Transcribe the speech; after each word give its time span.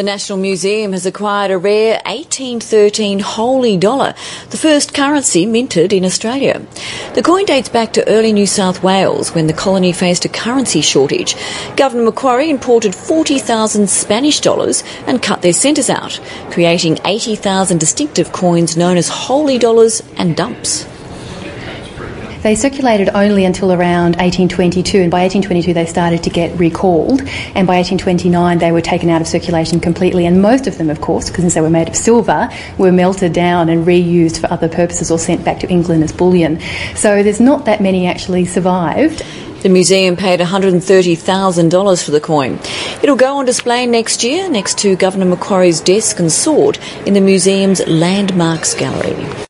The 0.00 0.04
National 0.04 0.38
Museum 0.38 0.92
has 0.92 1.04
acquired 1.04 1.50
a 1.50 1.58
rare 1.58 2.00
1813 2.06 3.20
holy 3.20 3.76
dollar, 3.76 4.14
the 4.48 4.56
first 4.56 4.94
currency 4.94 5.44
minted 5.44 5.92
in 5.92 6.06
Australia. 6.06 6.62
The 7.12 7.22
coin 7.22 7.44
dates 7.44 7.68
back 7.68 7.92
to 7.92 8.08
early 8.08 8.32
New 8.32 8.46
South 8.46 8.82
Wales 8.82 9.34
when 9.34 9.46
the 9.46 9.52
colony 9.52 9.92
faced 9.92 10.24
a 10.24 10.30
currency 10.30 10.80
shortage. 10.80 11.36
Governor 11.76 12.04
Macquarie 12.04 12.48
imported 12.48 12.94
40,000 12.94 13.90
Spanish 13.90 14.40
dollars 14.40 14.82
and 15.06 15.22
cut 15.22 15.42
their 15.42 15.52
centres 15.52 15.90
out, 15.90 16.18
creating 16.50 16.98
80,000 17.04 17.76
distinctive 17.76 18.32
coins 18.32 18.78
known 18.78 18.96
as 18.96 19.10
holy 19.10 19.58
dollars 19.58 20.02
and 20.16 20.34
dumps. 20.34 20.86
They 22.42 22.54
circulated 22.54 23.10
only 23.10 23.44
until 23.44 23.70
around 23.70 24.16
1822, 24.16 24.98
and 24.98 25.10
by 25.10 25.24
1822 25.24 25.74
they 25.74 25.84
started 25.84 26.22
to 26.22 26.30
get 26.30 26.58
recalled, 26.58 27.20
and 27.20 27.66
by 27.66 27.76
1829 27.76 28.58
they 28.58 28.72
were 28.72 28.80
taken 28.80 29.10
out 29.10 29.20
of 29.20 29.26
circulation 29.26 29.78
completely. 29.78 30.24
And 30.24 30.40
most 30.40 30.66
of 30.66 30.78
them, 30.78 30.88
of 30.88 31.02
course, 31.02 31.28
because 31.28 31.42
since 31.42 31.54
they 31.54 31.60
were 31.60 31.68
made 31.68 31.88
of 31.88 31.96
silver, 31.96 32.48
were 32.78 32.92
melted 32.92 33.34
down 33.34 33.68
and 33.68 33.86
reused 33.86 34.40
for 34.40 34.50
other 34.50 34.70
purposes 34.70 35.10
or 35.10 35.18
sent 35.18 35.44
back 35.44 35.60
to 35.60 35.68
England 35.68 36.02
as 36.02 36.12
bullion. 36.12 36.60
So 36.94 37.22
there's 37.22 37.40
not 37.40 37.66
that 37.66 37.82
many 37.82 38.06
actually 38.06 38.46
survived. 38.46 39.22
The 39.62 39.68
museum 39.68 40.16
paid 40.16 40.40
$130,000 40.40 42.04
for 42.04 42.10
the 42.10 42.20
coin. 42.20 42.58
It'll 43.02 43.16
go 43.16 43.36
on 43.36 43.44
display 43.44 43.84
next 43.84 44.24
year 44.24 44.48
next 44.48 44.78
to 44.78 44.96
Governor 44.96 45.26
Macquarie's 45.26 45.82
desk 45.82 46.18
and 46.18 46.32
sword 46.32 46.78
in 47.04 47.12
the 47.12 47.20
museum's 47.20 47.86
Landmarks 47.86 48.72
Gallery. 48.72 49.49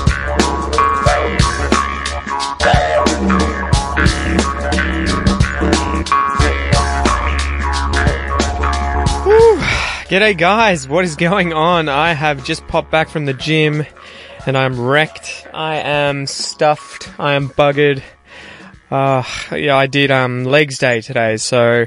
G'day 10.11 10.37
guys, 10.37 10.89
what 10.89 11.05
is 11.05 11.15
going 11.15 11.53
on? 11.53 11.87
I 11.87 12.11
have 12.11 12.43
just 12.43 12.67
popped 12.67 12.91
back 12.91 13.07
from 13.07 13.23
the 13.23 13.33
gym 13.33 13.85
and 14.45 14.57
I'm 14.57 14.77
wrecked. 14.77 15.47
I 15.53 15.75
am 15.75 16.27
stuffed. 16.27 17.09
I 17.17 17.31
am 17.35 17.47
buggered. 17.47 18.03
Uh, 18.91 19.23
yeah, 19.53 19.77
I 19.77 19.87
did, 19.87 20.11
um, 20.11 20.43
legs 20.43 20.77
day 20.79 20.99
today, 20.99 21.37
so 21.37 21.85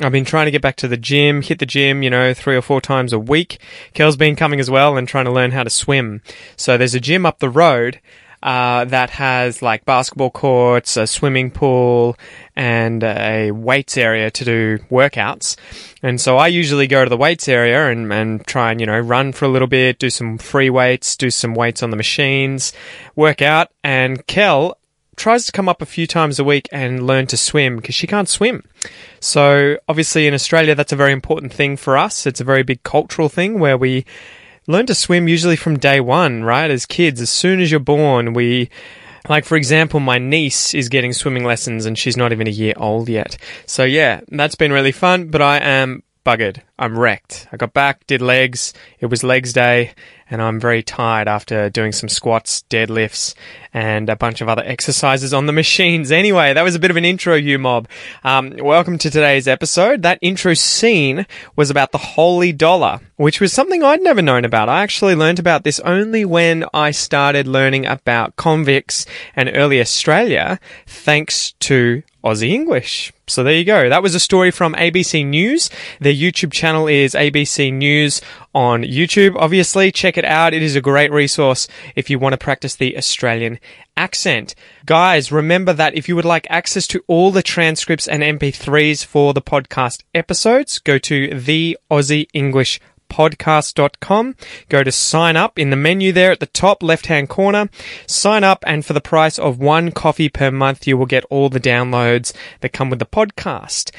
I've 0.00 0.12
been 0.12 0.24
trying 0.24 0.44
to 0.44 0.52
get 0.52 0.62
back 0.62 0.76
to 0.76 0.86
the 0.86 0.96
gym, 0.96 1.42
hit 1.42 1.58
the 1.58 1.66
gym, 1.66 2.04
you 2.04 2.10
know, 2.10 2.32
three 2.32 2.54
or 2.54 2.62
four 2.62 2.80
times 2.80 3.12
a 3.12 3.18
week. 3.18 3.58
Kel's 3.92 4.16
been 4.16 4.36
coming 4.36 4.60
as 4.60 4.70
well 4.70 4.96
and 4.96 5.08
trying 5.08 5.24
to 5.24 5.32
learn 5.32 5.50
how 5.50 5.64
to 5.64 5.70
swim. 5.70 6.22
So 6.56 6.78
there's 6.78 6.94
a 6.94 7.00
gym 7.00 7.26
up 7.26 7.40
the 7.40 7.50
road, 7.50 8.00
uh, 8.44 8.84
that 8.84 9.08
has 9.08 9.62
like 9.62 9.86
basketball 9.86 10.30
courts, 10.30 10.98
a 10.98 11.06
swimming 11.06 11.50
pool, 11.50 12.14
and 12.54 13.02
a 13.02 13.50
weights 13.50 13.96
area 13.96 14.30
to 14.30 14.44
do 14.44 14.78
workouts. 14.90 15.56
And 16.02 16.20
so 16.20 16.36
I 16.36 16.48
usually 16.48 16.86
go 16.86 17.02
to 17.04 17.08
the 17.08 17.16
weights 17.16 17.48
area 17.48 17.90
and, 17.90 18.12
and 18.12 18.46
try 18.46 18.70
and, 18.70 18.80
you 18.80 18.86
know, 18.86 19.00
run 19.00 19.32
for 19.32 19.46
a 19.46 19.48
little 19.48 19.66
bit, 19.66 19.98
do 19.98 20.10
some 20.10 20.36
free 20.36 20.68
weights, 20.68 21.16
do 21.16 21.30
some 21.30 21.54
weights 21.54 21.82
on 21.82 21.88
the 21.88 21.96
machines, 21.96 22.74
work 23.16 23.40
out. 23.40 23.70
And 23.82 24.26
Kel 24.26 24.76
tries 25.16 25.46
to 25.46 25.52
come 25.52 25.68
up 25.68 25.80
a 25.80 25.86
few 25.86 26.06
times 26.06 26.38
a 26.38 26.44
week 26.44 26.68
and 26.70 27.06
learn 27.06 27.26
to 27.28 27.38
swim 27.38 27.76
because 27.76 27.94
she 27.94 28.06
can't 28.06 28.28
swim. 28.28 28.62
So 29.20 29.78
obviously 29.88 30.26
in 30.26 30.34
Australia, 30.34 30.74
that's 30.74 30.92
a 30.92 30.96
very 30.96 31.12
important 31.12 31.50
thing 31.50 31.78
for 31.78 31.96
us. 31.96 32.26
It's 32.26 32.42
a 32.42 32.44
very 32.44 32.62
big 32.62 32.82
cultural 32.82 33.30
thing 33.30 33.58
where 33.58 33.78
we 33.78 34.04
learn 34.66 34.86
to 34.86 34.94
swim 34.94 35.28
usually 35.28 35.56
from 35.56 35.78
day 35.78 36.00
one, 36.00 36.44
right? 36.44 36.70
As 36.70 36.86
kids, 36.86 37.20
as 37.20 37.30
soon 37.30 37.60
as 37.60 37.70
you're 37.70 37.80
born, 37.80 38.32
we, 38.32 38.70
like, 39.28 39.44
for 39.44 39.56
example, 39.56 40.00
my 40.00 40.18
niece 40.18 40.74
is 40.74 40.88
getting 40.88 41.12
swimming 41.12 41.44
lessons 41.44 41.86
and 41.86 41.98
she's 41.98 42.16
not 42.16 42.32
even 42.32 42.46
a 42.46 42.50
year 42.50 42.74
old 42.76 43.08
yet. 43.08 43.36
So 43.66 43.84
yeah, 43.84 44.20
that's 44.28 44.54
been 44.54 44.72
really 44.72 44.92
fun, 44.92 45.28
but 45.28 45.42
I 45.42 45.58
am 45.58 46.02
buggered. 46.24 46.60
I'm 46.78 46.98
wrecked. 46.98 47.46
I 47.52 47.56
got 47.56 47.74
back, 47.74 48.06
did 48.06 48.22
legs. 48.22 48.72
It 48.98 49.06
was 49.06 49.22
legs 49.22 49.52
day, 49.52 49.92
and 50.30 50.40
I'm 50.40 50.58
very 50.58 50.82
tired 50.82 51.28
after 51.28 51.68
doing 51.70 51.92
some 51.92 52.08
squats, 52.08 52.64
deadlifts, 52.70 53.34
and 53.72 54.08
a 54.08 54.16
bunch 54.16 54.40
of 54.40 54.48
other 54.48 54.62
exercises 54.64 55.34
on 55.34 55.46
the 55.46 55.52
machines. 55.52 56.10
Anyway, 56.10 56.54
that 56.54 56.62
was 56.62 56.74
a 56.74 56.78
bit 56.78 56.90
of 56.90 56.96
an 56.96 57.04
intro, 57.04 57.34
you 57.34 57.58
mob. 57.58 57.88
Um, 58.22 58.54
welcome 58.58 58.98
to 58.98 59.10
today's 59.10 59.48
episode. 59.48 60.02
That 60.02 60.18
intro 60.22 60.54
scene 60.54 61.26
was 61.56 61.70
about 61.70 61.92
the 61.92 61.98
holy 61.98 62.52
dollar, 62.52 63.00
which 63.16 63.40
was 63.40 63.52
something 63.52 63.82
I'd 63.82 64.02
never 64.02 64.22
known 64.22 64.44
about. 64.44 64.68
I 64.68 64.82
actually 64.82 65.14
learned 65.14 65.38
about 65.38 65.64
this 65.64 65.80
only 65.80 66.24
when 66.24 66.64
I 66.72 66.90
started 66.90 67.46
learning 67.46 67.86
about 67.86 68.36
convicts 68.36 69.06
and 69.36 69.50
early 69.54 69.80
Australia, 69.80 70.58
thanks 70.86 71.52
to 71.60 72.02
Aussie 72.24 72.50
English. 72.50 73.12
So 73.26 73.44
there 73.44 73.54
you 73.54 73.64
go. 73.64 73.88
That 73.88 74.02
was 74.02 74.14
a 74.14 74.20
story 74.20 74.50
from 74.50 74.74
ABC 74.74 75.26
News. 75.26 75.70
Their 76.00 76.12
YouTube 76.12 76.52
channel 76.52 76.88
is 76.88 77.14
ABC 77.14 77.72
News 77.72 78.20
on 78.54 78.82
YouTube. 78.82 79.36
Obviously, 79.36 79.92
check 79.92 80.16
it 80.16 80.24
out. 80.24 80.54
It 80.54 80.62
is 80.62 80.74
a 80.74 80.80
great 80.80 81.12
resource 81.12 81.68
if 81.94 82.08
you 82.08 82.18
want 82.18 82.32
to 82.32 82.38
practice 82.38 82.76
the 82.76 82.96
Australian 82.96 83.58
accent. 83.96 84.54
Guys, 84.86 85.30
remember 85.30 85.72
that 85.72 85.94
if 85.94 86.08
you 86.08 86.16
would 86.16 86.24
like 86.24 86.46
access 86.48 86.86
to 86.88 87.04
all 87.06 87.30
the 87.30 87.42
transcripts 87.42 88.08
and 88.08 88.22
MP3s 88.22 89.04
for 89.04 89.34
the 89.34 89.42
podcast 89.42 90.02
episodes, 90.14 90.78
go 90.78 90.98
to 90.98 91.38
the 91.38 91.78
Aussie 91.90 92.28
English 92.32 92.80
podcast.com. 93.14 94.34
Go 94.68 94.82
to 94.82 94.90
sign 94.90 95.36
up 95.36 95.56
in 95.56 95.70
the 95.70 95.76
menu 95.76 96.10
there 96.10 96.32
at 96.32 96.40
the 96.40 96.46
top 96.46 96.82
left 96.82 97.06
hand 97.06 97.28
corner. 97.28 97.70
Sign 98.08 98.42
up, 98.42 98.64
and 98.66 98.84
for 98.84 98.92
the 98.92 99.00
price 99.00 99.38
of 99.38 99.60
one 99.60 99.92
coffee 99.92 100.28
per 100.28 100.50
month, 100.50 100.84
you 100.84 100.98
will 100.98 101.06
get 101.06 101.24
all 101.26 101.48
the 101.48 101.60
downloads 101.60 102.32
that 102.60 102.72
come 102.72 102.90
with 102.90 102.98
the 102.98 103.06
podcast. 103.06 103.92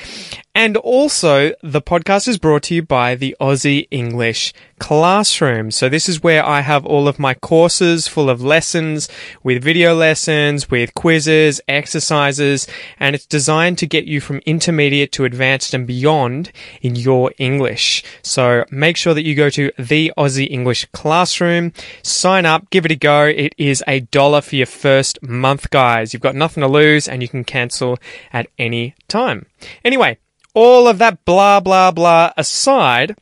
And 0.58 0.78
also, 0.78 1.52
the 1.62 1.81
podcast 1.81 2.30
is 2.30 2.38
brought 2.38 2.64
to 2.64 2.76
you 2.76 2.81
by 2.81 3.16
the 3.16 3.36
Aussie 3.42 3.90
English 3.92 4.53
Classroom. 4.80 5.70
So 5.70 5.90
this 5.90 6.08
is 6.08 6.24
where 6.24 6.46
I 6.46 6.62
have 6.62 6.86
all 6.86 7.09
of 7.09 7.20
my 7.20 7.34
courses 7.34 8.08
full 8.08 8.30
of 8.30 8.42
lessons 8.42 9.09
with 9.44 9.62
video 9.62 9.94
lessons, 9.94 10.72
with 10.72 10.94
quizzes, 10.96 11.59
exercises, 11.68 12.68
and 13.00 13.16
it's 13.16 13.26
designed 13.26 13.78
to 13.80 13.86
get 13.86 14.06
you 14.06 14.22
from 14.22 14.38
intermediate 14.46 15.12
to 15.14 15.26
advanced 15.26 15.74
and 15.74 15.86
beyond 15.86 16.53
in 16.82 16.96
your 16.96 17.34
English. 17.38 18.03
So 18.22 18.64
make 18.72 18.96
sure 18.96 19.05
that 19.14 19.26
you 19.26 19.36
go 19.36 19.50
to 19.50 19.72
the 19.78 20.12
Aussie 20.18 20.50
English 20.50 20.86
Classroom, 20.94 21.74
sign 22.04 22.46
up, 22.46 22.70
give 22.70 22.86
it 22.86 22.92
a 22.92 22.96
go. 22.96 23.26
It 23.26 23.54
is 23.58 23.84
a 23.88 24.00
dollar 24.00 24.42
for 24.42 24.56
your 24.56 24.66
first 24.66 25.22
month, 25.22 25.70
guys. 25.70 26.14
You've 26.14 26.22
got 26.22 26.36
nothing 26.36 26.62
to 26.62 26.68
lose 26.68 27.08
and 27.08 27.22
you 27.22 27.28
can 27.28 27.44
cancel 27.44 27.98
at 28.34 28.48
any 28.58 28.96
time. 29.08 29.46
Anyway, 29.84 30.18
all 30.54 30.88
of 30.88 30.98
that 31.00 31.24
blah, 31.26 31.60
blah, 31.60 31.92
blah 31.92 32.32
aside, 32.38 33.16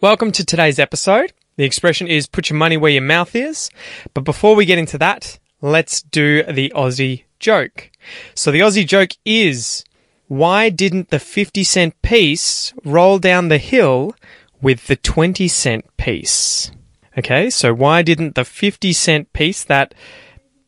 welcome 0.00 0.32
to 0.32 0.44
today's 0.44 0.78
episode. 0.78 1.32
The 1.56 1.64
expression 1.64 2.06
is 2.06 2.26
put 2.26 2.50
your 2.50 2.58
money 2.58 2.76
where 2.76 2.92
your 2.92 3.02
mouth 3.02 3.34
is. 3.34 3.70
But 4.14 4.24
before 4.24 4.54
we 4.54 4.64
get 4.64 4.78
into 4.78 4.96
that, 4.98 5.38
let's 5.60 6.02
do 6.02 6.42
the 6.44 6.72
Aussie 6.74 7.24
joke. 7.38 7.90
So 8.34 8.50
the 8.50 8.60
Aussie 8.60 8.86
joke 8.86 9.10
is, 9.24 9.84
why 10.28 10.70
didn't 10.70 11.10
the 11.10 11.18
50 11.18 11.64
cent 11.64 12.00
piece 12.02 12.72
roll 12.84 13.18
down 13.18 13.48
the 13.48 13.58
hill 13.58 14.14
with 14.60 14.86
the 14.86 14.96
20 14.96 15.48
cent 15.48 15.84
piece? 15.96 16.70
Okay, 17.16 17.50
so 17.50 17.74
why 17.74 18.02
didn't 18.02 18.34
the 18.34 18.44
50 18.44 18.92
cent 18.92 19.32
piece, 19.32 19.64
that, 19.64 19.94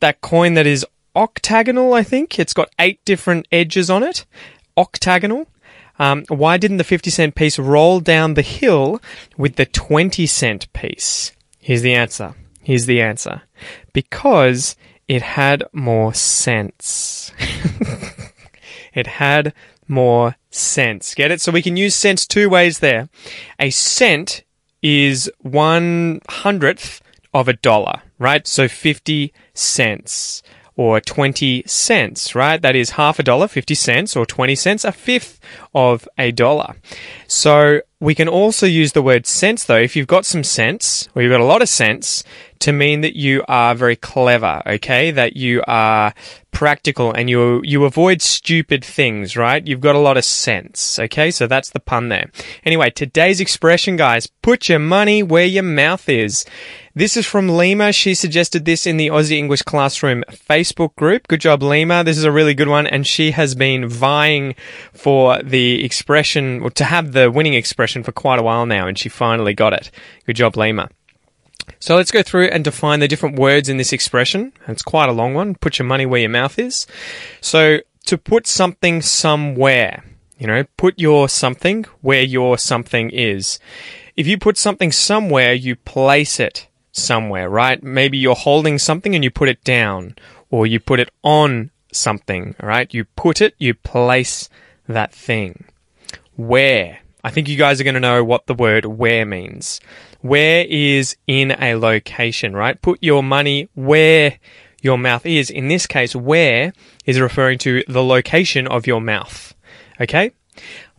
that 0.00 0.20
coin 0.20 0.54
that 0.54 0.66
is 0.66 0.84
octagonal, 1.14 1.94
I 1.94 2.02
think, 2.02 2.38
it's 2.38 2.54
got 2.54 2.70
eight 2.78 3.04
different 3.04 3.46
edges 3.52 3.90
on 3.90 4.02
it, 4.02 4.26
octagonal, 4.76 5.46
um, 6.00 6.24
why 6.28 6.56
didn't 6.56 6.78
the 6.78 6.84
50 6.84 7.10
cent 7.10 7.34
piece 7.34 7.58
roll 7.58 8.00
down 8.00 8.32
the 8.32 8.42
hill 8.42 9.02
with 9.36 9.56
the 9.56 9.66
20 9.66 10.26
cent 10.26 10.72
piece? 10.72 11.32
Here's 11.58 11.82
the 11.82 11.92
answer. 11.92 12.34
Here's 12.62 12.86
the 12.86 13.02
answer. 13.02 13.42
Because 13.92 14.76
it 15.06 15.20
had 15.20 15.62
more 15.74 16.14
sense. 16.14 17.32
it 18.94 19.06
had 19.06 19.52
more 19.88 20.36
sense. 20.50 21.14
Get 21.14 21.30
it? 21.30 21.40
So 21.40 21.52
we 21.52 21.62
can 21.62 21.76
use 21.76 21.94
sense 21.94 22.26
two 22.26 22.48
ways 22.48 22.78
there. 22.80 23.08
A 23.58 23.70
cent 23.70 24.44
is 24.82 25.30
one 25.38 26.20
hundredth 26.28 27.00
of 27.32 27.48
a 27.48 27.52
dollar, 27.54 28.02
right? 28.18 28.46
So 28.46 28.68
50 28.68 29.32
cents. 29.54 30.42
Or 30.76 31.00
20 31.00 31.64
cents, 31.66 32.34
right? 32.34 32.60
That 32.60 32.76
is 32.76 32.90
half 32.90 33.18
a 33.18 33.22
dollar, 33.22 33.48
50 33.48 33.74
cents, 33.74 34.16
or 34.16 34.24
20 34.24 34.54
cents, 34.54 34.84
a 34.84 34.92
fifth 34.92 35.40
of 35.74 36.08
a 36.18 36.32
dollar. 36.32 36.74
So 37.26 37.80
we 38.00 38.14
can 38.14 38.28
also 38.28 38.66
use 38.66 38.92
the 38.92 39.02
word 39.02 39.26
sense 39.26 39.64
though. 39.64 39.76
If 39.76 39.94
you've 39.94 40.06
got 40.06 40.24
some 40.24 40.42
sense, 40.42 41.08
or 41.14 41.22
you've 41.22 41.30
got 41.30 41.40
a 41.40 41.44
lot 41.44 41.60
of 41.60 41.68
sense, 41.68 42.24
to 42.60 42.72
mean 42.72 43.00
that 43.00 43.16
you 43.16 43.42
are 43.48 43.74
very 43.74 43.96
clever, 43.96 44.62
okay? 44.66 45.10
That 45.10 45.36
you 45.36 45.62
are 45.66 46.14
practical 46.50 47.12
and 47.12 47.30
you 47.30 47.60
you 47.64 47.84
avoid 47.84 48.20
stupid 48.20 48.84
things, 48.84 49.36
right? 49.36 49.66
You've 49.66 49.80
got 49.80 49.94
a 49.94 49.98
lot 49.98 50.16
of 50.16 50.24
sense, 50.24 50.98
okay? 50.98 51.30
So 51.30 51.46
that's 51.46 51.70
the 51.70 51.80
pun 51.80 52.08
there. 52.08 52.30
Anyway, 52.64 52.90
today's 52.90 53.40
expression, 53.40 53.96
guys, 53.96 54.26
put 54.26 54.68
your 54.68 54.78
money 54.78 55.22
where 55.22 55.46
your 55.46 55.62
mouth 55.62 56.08
is. 56.08 56.44
This 57.00 57.16
is 57.16 57.24
from 57.24 57.48
Lima. 57.48 57.94
She 57.94 58.12
suggested 58.12 58.66
this 58.66 58.86
in 58.86 58.98
the 58.98 59.06
Aussie 59.06 59.38
English 59.38 59.62
Classroom 59.62 60.22
Facebook 60.30 60.94
group. 60.96 61.28
Good 61.28 61.40
job, 61.40 61.62
Lima. 61.62 62.04
This 62.04 62.18
is 62.18 62.24
a 62.24 62.30
really 62.30 62.52
good 62.52 62.68
one, 62.68 62.86
and 62.86 63.06
she 63.06 63.30
has 63.30 63.54
been 63.54 63.88
vying 63.88 64.54
for 64.92 65.42
the 65.42 65.82
expression, 65.82 66.60
or 66.60 66.68
to 66.72 66.84
have 66.84 67.12
the 67.12 67.30
winning 67.30 67.54
expression 67.54 68.02
for 68.02 68.12
quite 68.12 68.38
a 68.38 68.42
while 68.42 68.66
now, 68.66 68.86
and 68.86 68.98
she 68.98 69.08
finally 69.08 69.54
got 69.54 69.72
it. 69.72 69.90
Good 70.26 70.36
job, 70.36 70.58
Lima. 70.58 70.90
So 71.78 71.96
let's 71.96 72.10
go 72.10 72.22
through 72.22 72.48
and 72.48 72.62
define 72.62 73.00
the 73.00 73.08
different 73.08 73.38
words 73.38 73.70
in 73.70 73.78
this 73.78 73.94
expression. 73.94 74.52
It's 74.68 74.82
quite 74.82 75.08
a 75.08 75.12
long 75.12 75.32
one. 75.32 75.54
Put 75.54 75.78
your 75.78 75.86
money 75.86 76.04
where 76.04 76.20
your 76.20 76.28
mouth 76.28 76.58
is. 76.58 76.86
So 77.40 77.78
to 78.04 78.18
put 78.18 78.46
something 78.46 79.00
somewhere, 79.00 80.04
you 80.38 80.46
know, 80.46 80.64
put 80.76 80.98
your 80.98 81.30
something 81.30 81.86
where 82.02 82.24
your 82.24 82.58
something 82.58 83.08
is. 83.08 83.58
If 84.16 84.26
you 84.26 84.36
put 84.36 84.58
something 84.58 84.92
somewhere, 84.92 85.54
you 85.54 85.76
place 85.76 86.38
it 86.38 86.66
somewhere, 86.92 87.48
right? 87.48 87.82
Maybe 87.82 88.18
you're 88.18 88.34
holding 88.34 88.78
something 88.78 89.14
and 89.14 89.24
you 89.24 89.30
put 89.30 89.48
it 89.48 89.62
down, 89.64 90.16
or 90.50 90.66
you 90.66 90.80
put 90.80 91.00
it 91.00 91.10
on 91.22 91.70
something, 91.92 92.54
right? 92.62 92.92
You 92.92 93.04
put 93.04 93.40
it, 93.40 93.54
you 93.58 93.74
place 93.74 94.48
that 94.88 95.12
thing. 95.12 95.64
Where? 96.36 97.00
I 97.22 97.30
think 97.30 97.48
you 97.48 97.56
guys 97.56 97.80
are 97.80 97.84
going 97.84 97.94
to 97.94 98.00
know 98.00 98.24
what 98.24 98.46
the 98.46 98.54
word 98.54 98.84
where 98.86 99.26
means. 99.26 99.80
Where 100.20 100.64
is 100.64 101.16
in 101.26 101.52
a 101.52 101.74
location, 101.74 102.54
right? 102.54 102.80
Put 102.80 103.02
your 103.02 103.22
money 103.22 103.68
where 103.74 104.38
your 104.82 104.98
mouth 104.98 105.26
is. 105.26 105.50
In 105.50 105.68
this 105.68 105.86
case, 105.86 106.16
where 106.16 106.72
is 107.04 107.20
referring 107.20 107.58
to 107.58 107.84
the 107.86 108.02
location 108.02 108.66
of 108.66 108.86
your 108.86 109.00
mouth. 109.00 109.54
Okay? 110.00 110.32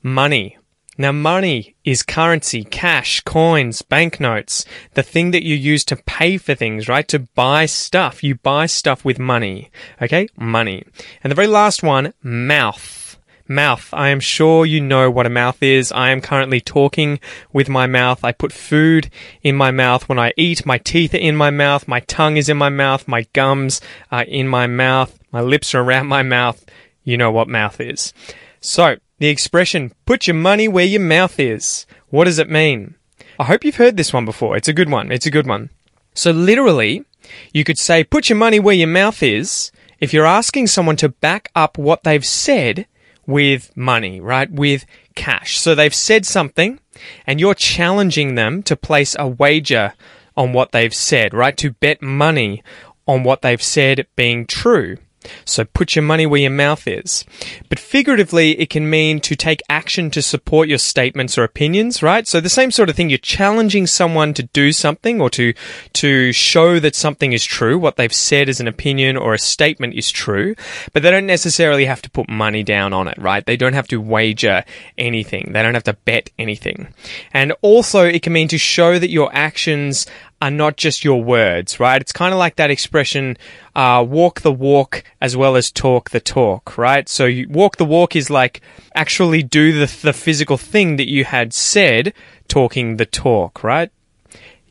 Money. 0.04 0.58
Now, 1.02 1.12
money 1.12 1.76
is 1.84 2.04
currency, 2.04 2.64
cash, 2.64 3.22
coins, 3.22 3.82
banknotes, 3.82 4.66
the 4.94 5.02
thing 5.02 5.32
that 5.32 5.44
you 5.44 5.56
use 5.56 5.84
to 5.86 5.96
pay 5.96 6.38
for 6.38 6.54
things, 6.54 6.88
right? 6.88 7.08
To 7.08 7.28
buy 7.34 7.66
stuff. 7.66 8.24
You 8.24 8.36
buy 8.36 8.68
stuff 8.68 9.04
with 9.04 9.18
money. 9.18 9.72
Okay? 10.00 10.28
Money. 10.38 10.84
And 11.24 11.32
the 11.32 11.36
very 11.36 11.48
last 11.48 11.82
one, 11.82 12.14
mouth 12.22 13.18
mouth. 13.48 13.90
I 13.92 14.10
am 14.10 14.20
sure 14.20 14.64
you 14.64 14.80
know 14.80 15.10
what 15.10 15.26
a 15.26 15.30
mouth 15.30 15.64
is. 15.64 15.92
I 15.92 16.12
am 16.12 16.22
currently 16.22 16.62
talking 16.62 17.20
with 17.52 17.68
my 17.68 17.88
mouth. 17.88 18.24
I 18.24 18.32
put 18.32 18.54
food 18.54 19.10
in 19.42 19.56
my 19.56 19.72
mouth 19.72 20.08
when 20.08 20.20
I 20.20 20.34
eat. 20.38 20.68
My 20.68 20.78
teeth 20.78 21.16
are 21.16 21.18
in 21.18 21.36
my 21.36 21.50
mouth. 21.50 21.88
My 21.88 22.02
tongue 22.02 22.38
is 22.38 22.48
in 22.48 22.58
my 22.58 22.70
mouth. 22.70 23.08
My 23.08 23.26
gums 23.34 23.82
are 24.12 24.24
in 24.24 24.48
my 24.48 24.68
mouth. 24.68 25.20
My 25.32 25.42
lips 25.42 25.74
are 25.74 25.82
around 25.82 26.08
my 26.08 26.22
mouth. 26.22 26.64
You 27.04 27.18
know 27.18 27.32
what 27.32 27.50
mouth 27.50 27.82
is. 27.82 28.14
So, 28.62 28.98
the 29.22 29.30
expression, 29.30 29.94
put 30.06 30.26
your 30.26 30.36
money 30.36 30.68
where 30.68 30.84
your 30.86 31.02
mouth 31.02 31.40
is. 31.40 31.86
What 32.10 32.26
does 32.26 32.40
it 32.40 32.50
mean? 32.50 32.96
I 33.40 33.46
hope 33.46 33.64
you've 33.64 33.76
heard 33.76 33.96
this 33.96 34.12
one 34.12 34.26
before. 34.26 34.58
It's 34.58 34.68
a 34.68 34.74
good 34.74 34.90
one. 34.90 35.12
It's 35.12 35.28
a 35.28 35.32
good 35.32 35.48
one. 35.48 35.70
So 36.16 36.32
literally, 36.32 37.06
you 37.54 37.64
could 37.64 37.78
say, 37.78 38.04
put 38.04 38.30
your 38.30 38.38
money 38.38 38.60
where 38.60 38.76
your 38.76 38.88
mouth 38.88 39.22
is 39.22 39.72
if 40.00 40.12
you're 40.12 40.26
asking 40.26 40.68
someone 40.68 40.96
to 40.98 41.10
back 41.10 41.52
up 41.56 41.78
what 41.78 42.04
they've 42.04 42.26
said 42.26 42.88
with 43.28 43.76
money, 43.78 44.20
right? 44.20 44.52
With 44.52 44.86
cash. 45.14 45.60
So 45.60 45.76
they've 45.76 45.94
said 45.94 46.26
something 46.26 46.80
and 47.28 47.40
you're 47.40 47.54
challenging 47.54 48.34
them 48.34 48.64
to 48.64 48.76
place 48.76 49.16
a 49.20 49.28
wager 49.28 49.94
on 50.36 50.52
what 50.52 50.72
they've 50.72 50.94
said, 50.94 51.34
right? 51.34 51.56
To 51.58 51.72
bet 51.72 52.02
money 52.02 52.64
on 53.08 53.24
what 53.24 53.44
they've 53.44 53.62
said 53.62 54.08
being 54.16 54.48
true. 54.48 54.98
So 55.46 55.66
put 55.66 55.96
your 55.96 56.04
money 56.04 56.26
where 56.26 56.42
your 56.42 56.52
mouth 56.52 56.88
is. 56.88 57.26
But 57.70 57.80
figuratively, 57.80 58.60
it 58.60 58.70
can 58.70 58.90
mean 58.90 59.20
to 59.22 59.36
take 59.36 59.62
action 59.70 60.12
to 60.12 60.22
support 60.22 60.68
your 60.68 60.78
statements 60.78 61.38
or 61.38 61.44
opinions, 61.44 62.02
right? 62.02 62.28
So 62.28 62.40
the 62.40 62.50
same 62.50 62.72
sort 62.72 62.90
of 62.90 62.96
thing. 62.96 63.10
You're 63.10 63.20
challenging 63.20 63.88
someone 63.88 64.34
to 64.36 64.44
do 64.44 64.72
something 64.72 65.22
or 65.22 65.30
to, 65.32 65.54
to 65.94 66.32
show 66.32 66.80
that 66.80 66.96
something 66.96 67.34
is 67.34 67.46
true. 67.46 67.78
What 67.78 67.98
they've 67.98 68.14
said 68.14 68.50
as 68.50 68.60
an 68.60 68.68
opinion 68.68 69.18
or 69.18 69.34
a 69.34 69.40
statement 69.40 69.94
is 69.96 70.12
true, 70.12 70.56
but 70.94 71.04
they 71.04 71.12
don't 71.12 71.26
necessarily 71.26 71.86
have 71.86 72.02
to 72.04 72.10
put 72.10 72.30
money 72.30 72.64
down 72.64 72.94
on 72.94 73.08
it, 73.08 73.18
right? 73.18 73.46
They 73.46 73.58
don't 73.58 73.74
have 73.74 73.88
to 73.90 74.02
wager 74.02 74.64
anything. 74.98 75.52
They 75.54 75.62
don't 75.62 75.74
have 75.74 75.84
to 75.84 75.94
bet 75.94 76.30
anything. 76.38 76.94
And 77.34 77.54
also 77.62 78.06
it 78.06 78.24
can 78.24 78.34
mean 78.34 78.48
to 78.50 78.58
show 78.58 79.00
that 79.00 79.10
your 79.10 79.30
actions 79.34 80.06
are 80.42 80.52
not 80.52 80.76
just 80.76 81.04
your 81.04 81.24
words, 81.24 81.80
right? 81.80 82.02
It's 82.02 82.12
kind 82.12 82.34
of 82.34 82.40
like 82.40 82.56
that 82.56 82.72
expression, 82.72 83.38
uh, 83.76 84.04
walk 84.08 84.42
the 84.42 84.52
walk 84.52 85.04
as 85.22 85.38
well 85.38 85.56
as 85.56 85.72
talk 85.72 86.10
the 86.10 86.20
talk, 86.20 86.78
right? 86.78 87.08
So 87.08 87.26
you, 87.26 87.48
walk 87.48 87.78
the 87.78 87.86
walk 87.86 88.16
is 88.16 88.30
like 88.30 88.62
actually 88.96 89.44
do 89.44 89.72
the, 89.72 89.98
the 90.02 90.14
physical 90.14 90.58
thing 90.58 90.96
that 90.96 91.08
you 91.08 91.26
had 91.26 91.54
said, 91.54 92.14
talking 92.48 92.98
the 92.98 93.06
talk, 93.06 93.64
right? 93.64 93.92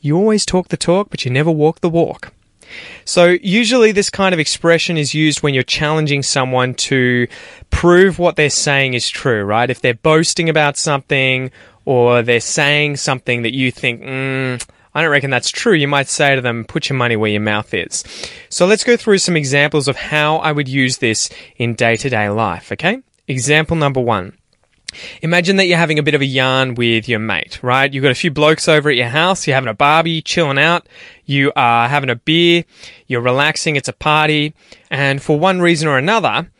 You 0.00 0.16
always 0.16 0.44
talk 0.44 0.68
the 0.68 0.76
talk, 0.76 1.08
but 1.10 1.24
you 1.24 1.30
never 1.30 1.50
walk 1.50 1.80
the 1.80 1.90
walk. 1.90 2.32
So 3.04 3.36
usually 3.42 3.92
this 3.92 4.10
kind 4.10 4.32
of 4.32 4.38
expression 4.38 4.96
is 4.96 5.14
used 5.14 5.42
when 5.42 5.54
you're 5.54 5.62
challenging 5.62 6.22
someone 6.22 6.74
to 6.74 7.26
prove 7.70 8.18
what 8.18 8.36
they're 8.36 8.50
saying 8.50 8.94
is 8.94 9.08
true, 9.08 9.42
right? 9.44 9.70
If 9.70 9.80
they're 9.80 9.94
boasting 9.94 10.48
about 10.48 10.76
something 10.76 11.50
or 11.84 12.22
they're 12.22 12.40
saying 12.40 12.96
something 12.96 13.42
that 13.42 13.54
you 13.54 13.70
think, 13.70 14.02
mm, 14.02 14.68
I 14.94 15.02
don't 15.02 15.10
reckon 15.10 15.30
that's 15.30 15.50
true. 15.50 15.74
You 15.74 15.88
might 15.88 16.08
say 16.08 16.34
to 16.34 16.40
them, 16.40 16.64
put 16.64 16.88
your 16.88 16.96
money 16.96 17.16
where 17.16 17.30
your 17.30 17.40
mouth 17.40 17.72
is. 17.72 18.04
So 18.48 18.66
let's 18.66 18.84
go 18.84 18.96
through 18.96 19.18
some 19.18 19.36
examples 19.36 19.88
of 19.88 19.96
how 19.96 20.38
I 20.38 20.52
would 20.52 20.68
use 20.68 20.98
this 20.98 21.30
in 21.56 21.74
day 21.74 21.96
to 21.96 22.08
day 22.08 22.28
life, 22.28 22.72
okay? 22.72 23.00
Example 23.28 23.76
number 23.76 24.00
one. 24.00 24.36
Imagine 25.22 25.56
that 25.56 25.66
you're 25.66 25.78
having 25.78 26.00
a 26.00 26.02
bit 26.02 26.14
of 26.14 26.20
a 26.20 26.26
yarn 26.26 26.74
with 26.74 27.08
your 27.08 27.20
mate, 27.20 27.62
right? 27.62 27.92
You've 27.92 28.02
got 28.02 28.10
a 28.10 28.16
few 28.16 28.32
blokes 28.32 28.68
over 28.68 28.90
at 28.90 28.96
your 28.96 29.08
house, 29.08 29.46
you're 29.46 29.54
having 29.54 29.68
a 29.68 29.74
barbie, 29.74 30.20
chilling 30.20 30.58
out, 30.58 30.88
you 31.24 31.52
are 31.54 31.88
having 31.88 32.10
a 32.10 32.16
beer, 32.16 32.64
you're 33.06 33.20
relaxing, 33.20 33.76
it's 33.76 33.88
a 33.88 33.92
party, 33.92 34.52
and 34.90 35.22
for 35.22 35.38
one 35.38 35.60
reason 35.60 35.86
or 35.88 35.96
another, 35.96 36.50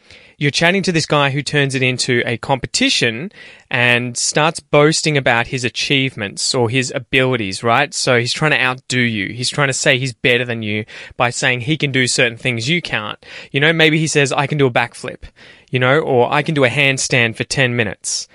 you're 0.40 0.50
chatting 0.50 0.82
to 0.82 0.90
this 0.90 1.04
guy 1.04 1.28
who 1.28 1.42
turns 1.42 1.74
it 1.74 1.82
into 1.82 2.22
a 2.24 2.38
competition 2.38 3.30
and 3.70 4.16
starts 4.16 4.58
boasting 4.58 5.18
about 5.18 5.48
his 5.48 5.64
achievements 5.64 6.54
or 6.54 6.70
his 6.70 6.90
abilities, 6.96 7.62
right? 7.62 7.92
So 7.92 8.18
he's 8.18 8.32
trying 8.32 8.52
to 8.52 8.60
outdo 8.60 9.00
you. 9.00 9.34
He's 9.34 9.50
trying 9.50 9.68
to 9.68 9.74
say 9.74 9.98
he's 9.98 10.14
better 10.14 10.46
than 10.46 10.62
you 10.62 10.86
by 11.18 11.28
saying 11.28 11.60
he 11.60 11.76
can 11.76 11.92
do 11.92 12.08
certain 12.08 12.38
things 12.38 12.70
you 12.70 12.80
can't. 12.80 13.24
You 13.52 13.60
know, 13.60 13.74
maybe 13.74 13.98
he 13.98 14.06
says, 14.06 14.32
I 14.32 14.46
can 14.46 14.56
do 14.56 14.66
a 14.66 14.70
backflip, 14.70 15.24
you 15.70 15.78
know, 15.78 16.00
or 16.00 16.32
I 16.32 16.42
can 16.42 16.54
do 16.54 16.64
a 16.64 16.70
handstand 16.70 17.36
for 17.36 17.44
10 17.44 17.76
minutes. 17.76 18.26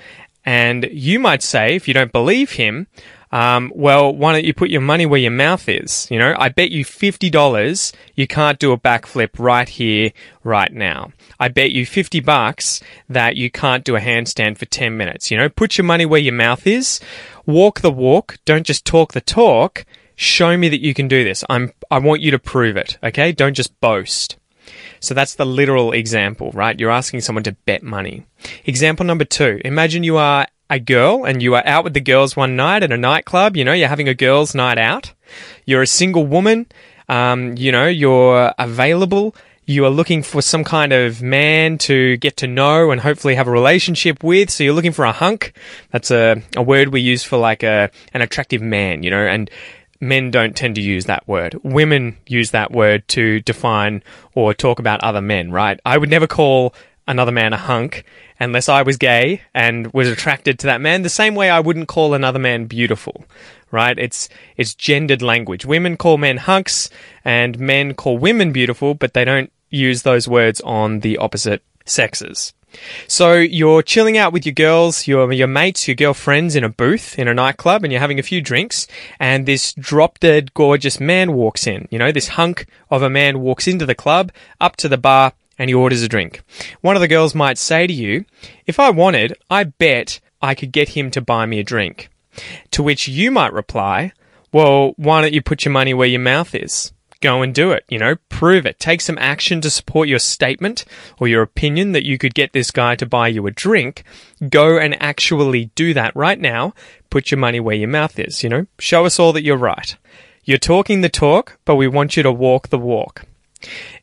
And 0.45 0.87
you 0.91 1.19
might 1.19 1.41
say, 1.41 1.75
if 1.75 1.87
you 1.87 1.95
don't 1.95 2.11
believe 2.11 2.51
him, 2.51 2.85
um, 3.35 3.69
well, 3.75 4.15
why 4.15 4.31
don't 4.31 4.45
you 4.45 4.53
put 4.53 4.69
your 4.69 4.79
money 4.79 5.05
where 5.05 5.19
your 5.19 5.29
mouth 5.29 5.67
is? 5.67 6.07
You 6.09 6.19
know, 6.19 6.33
I 6.39 6.47
bet 6.47 6.71
you 6.71 6.85
$50 6.85 7.93
you 8.15 8.27
can't 8.27 8.59
do 8.59 8.71
a 8.71 8.77
backflip 8.77 9.31
right 9.37 9.67
here, 9.67 10.13
right 10.45 10.71
now. 10.71 11.11
I 11.37 11.49
bet 11.49 11.71
you 11.71 11.85
50 11.85 12.21
bucks 12.21 12.79
that 13.09 13.35
you 13.35 13.51
can't 13.51 13.83
do 13.83 13.97
a 13.97 13.99
handstand 13.99 14.57
for 14.57 14.63
10 14.63 14.95
minutes. 14.95 15.31
You 15.31 15.37
know, 15.37 15.49
put 15.49 15.77
your 15.77 15.83
money 15.83 16.05
where 16.05 16.21
your 16.21 16.33
mouth 16.33 16.65
is. 16.65 17.01
Walk 17.45 17.81
the 17.81 17.91
walk. 17.91 18.37
Don't 18.45 18.65
just 18.65 18.85
talk 18.85 19.11
the 19.11 19.19
talk. 19.19 19.85
Show 20.15 20.55
me 20.55 20.69
that 20.69 20.79
you 20.79 20.93
can 20.93 21.09
do 21.09 21.25
this. 21.25 21.43
I'm, 21.49 21.73
I 21.91 21.99
want 21.99 22.21
you 22.21 22.31
to 22.31 22.39
prove 22.39 22.77
it. 22.77 22.97
Okay. 23.03 23.33
Don't 23.33 23.53
just 23.53 23.77
boast. 23.81 24.37
So 25.01 25.13
that's 25.13 25.35
the 25.35 25.45
literal 25.45 25.91
example, 25.91 26.51
right? 26.53 26.79
You're 26.79 26.89
asking 26.89 27.19
someone 27.19 27.43
to 27.43 27.51
bet 27.51 27.83
money. 27.83 28.27
Example 28.63 29.05
number 29.05 29.25
two. 29.25 29.59
Imagine 29.65 30.05
you 30.05 30.15
are 30.15 30.47
a 30.69 30.79
girl 30.79 31.25
and 31.25 31.41
you 31.41 31.55
are 31.55 31.65
out 31.65 31.83
with 31.83 31.93
the 31.93 32.01
girls 32.01 32.35
one 32.35 32.55
night 32.55 32.83
at 32.83 32.91
a 32.91 32.97
nightclub, 32.97 33.55
you 33.55 33.63
know, 33.63 33.73
you're 33.73 33.87
having 33.87 34.09
a 34.09 34.13
girls' 34.13 34.55
night 34.55 34.77
out. 34.77 35.13
You're 35.65 35.83
a 35.83 35.87
single 35.87 36.25
woman, 36.25 36.65
um, 37.09 37.55
you 37.57 37.71
know, 37.71 37.87
you're 37.87 38.53
available. 38.57 39.35
You 39.67 39.85
are 39.85 39.89
looking 39.89 40.21
for 40.21 40.43
some 40.43 40.63
kind 40.63 40.93
of 40.93 41.23
man 41.23 41.79
to 41.79 42.17
get 42.17 42.37
to 42.37 42.47
know 42.47 42.91
and 42.91 43.01
hopefully 43.01 43.33
have 43.33 43.47
a 43.47 43.51
relationship 43.51 44.23
with. 44.23 44.51
So 44.51 44.63
you're 44.63 44.73
looking 44.73 44.91
for 44.91 45.05
a 45.05 45.11
hunk. 45.11 45.53
That's 45.91 46.11
a, 46.11 46.43
a 46.55 46.61
word 46.61 46.89
we 46.89 47.01
use 47.01 47.23
for 47.23 47.37
like 47.37 47.63
a, 47.63 47.89
an 48.13 48.21
attractive 48.21 48.61
man, 48.61 49.01
you 49.01 49.09
know, 49.09 49.25
and 49.25 49.49
men 49.99 50.29
don't 50.29 50.55
tend 50.55 50.75
to 50.75 50.81
use 50.81 51.05
that 51.05 51.27
word. 51.27 51.59
Women 51.63 52.17
use 52.27 52.51
that 52.51 52.71
word 52.71 53.07
to 53.09 53.39
define 53.41 54.03
or 54.35 54.53
talk 54.53 54.79
about 54.79 55.03
other 55.03 55.21
men, 55.21 55.51
right? 55.51 55.79
I 55.83 55.97
would 55.97 56.09
never 56.09 56.27
call 56.27 56.75
another 57.07 57.31
man 57.31 57.53
a 57.53 57.57
hunk 57.57 58.03
unless 58.39 58.67
I 58.67 58.81
was 58.81 58.97
gay 58.97 59.41
and 59.53 59.91
was 59.93 60.09
attracted 60.09 60.59
to 60.59 60.67
that 60.67 60.81
man, 60.81 61.01
the 61.01 61.09
same 61.09 61.35
way 61.35 61.49
I 61.49 61.59
wouldn't 61.59 61.87
call 61.87 62.13
another 62.13 62.39
man 62.39 62.65
beautiful, 62.65 63.25
right? 63.71 63.97
It's, 63.97 64.29
it's 64.57 64.75
gendered 64.75 65.21
language. 65.21 65.65
Women 65.65 65.97
call 65.97 66.17
men 66.17 66.37
hunks 66.37 66.89
and 67.23 67.59
men 67.59 67.93
call 67.93 68.17
women 68.17 68.51
beautiful, 68.51 68.93
but 68.93 69.13
they 69.13 69.25
don't 69.25 69.51
use 69.69 70.01
those 70.01 70.27
words 70.27 70.61
on 70.61 70.99
the 70.99 71.17
opposite 71.17 71.63
sexes. 71.85 72.53
So 73.07 73.33
you're 73.33 73.81
chilling 73.81 74.17
out 74.17 74.33
with 74.33 74.45
your 74.45 74.53
girls, 74.53 75.07
your 75.07 75.31
your 75.31 75.47
mates, 75.47 75.87
your 75.87 75.95
girlfriends 75.95 76.55
in 76.55 76.63
a 76.65 76.69
booth 76.69 77.17
in 77.17 77.29
a 77.29 77.33
nightclub, 77.33 77.83
and 77.83 77.91
you're 77.93 78.01
having 78.01 78.19
a 78.19 78.23
few 78.23 78.41
drinks, 78.41 78.87
and 79.17 79.45
this 79.45 79.73
drop 79.73 80.19
dead 80.19 80.53
gorgeous 80.53 80.99
man 80.99 81.33
walks 81.33 81.67
in. 81.67 81.87
You 81.89 81.99
know, 81.99 82.11
this 82.11 82.29
hunk 82.29 82.67
of 82.89 83.01
a 83.01 83.09
man 83.09 83.39
walks 83.39 83.67
into 83.67 83.85
the 83.85 83.95
club, 83.95 84.31
up 84.59 84.75
to 84.77 84.89
the 84.89 84.97
bar, 84.97 85.33
and 85.57 85.69
he 85.69 85.73
orders 85.73 86.01
a 86.01 86.07
drink. 86.07 86.41
One 86.81 86.95
of 86.95 87.01
the 87.01 87.07
girls 87.07 87.35
might 87.35 87.57
say 87.57 87.87
to 87.87 87.93
you, 87.93 88.25
"If 88.65 88.79
I 88.79 88.89
wanted, 88.89 89.33
I 89.49 89.63
bet 89.65 90.19
I 90.41 90.55
could 90.55 90.71
get 90.71 90.89
him 90.89 91.11
to 91.11 91.21
buy 91.21 91.45
me 91.45 91.59
a 91.59 91.63
drink." 91.63 92.09
To 92.71 92.83
which 92.83 93.07
you 93.07 93.31
might 93.31 93.53
reply, 93.53 94.11
"Well, 94.51 94.93
why 94.97 95.21
don't 95.21 95.33
you 95.33 95.41
put 95.41 95.65
your 95.65 95.71
money 95.71 95.93
where 95.93 96.07
your 96.07 96.19
mouth 96.19 96.53
is?" 96.53 96.91
go 97.25 97.41
and 97.41 97.55
do 97.55 97.71
it. 97.71 97.83
You 97.89 97.97
know, 97.97 98.15
prove 98.29 98.65
it. 98.65 98.79
Take 98.79 99.01
some 99.01 99.17
action 99.17 99.59
to 99.61 99.69
support 99.69 100.07
your 100.07 100.19
statement 100.19 100.85
or 101.19 101.27
your 101.27 101.41
opinion 101.41 101.91
that 101.93 102.05
you 102.05 102.17
could 102.17 102.35
get 102.35 102.53
this 102.53 102.69
guy 102.69 102.95
to 102.95 103.05
buy 103.05 103.29
you 103.29 103.47
a 103.47 103.51
drink. 103.51 104.03
Go 104.49 104.77
and 104.77 105.01
actually 105.01 105.71
do 105.75 105.93
that 105.95 106.15
right 106.15 106.39
now. 106.39 106.73
Put 107.09 107.31
your 107.31 107.39
money 107.39 107.59
where 107.59 107.75
your 107.75 107.87
mouth 107.89 108.19
is, 108.19 108.43
you 108.43 108.49
know. 108.49 108.67
Show 108.79 109.05
us 109.05 109.19
all 109.19 109.33
that 109.33 109.43
you're 109.43 109.57
right. 109.57 109.95
You're 110.43 110.59
talking 110.59 111.01
the 111.01 111.09
talk, 111.09 111.57
but 111.65 111.75
we 111.75 111.87
want 111.87 112.15
you 112.15 112.23
to 112.23 112.31
walk 112.31 112.69
the 112.69 112.77
walk. 112.77 113.25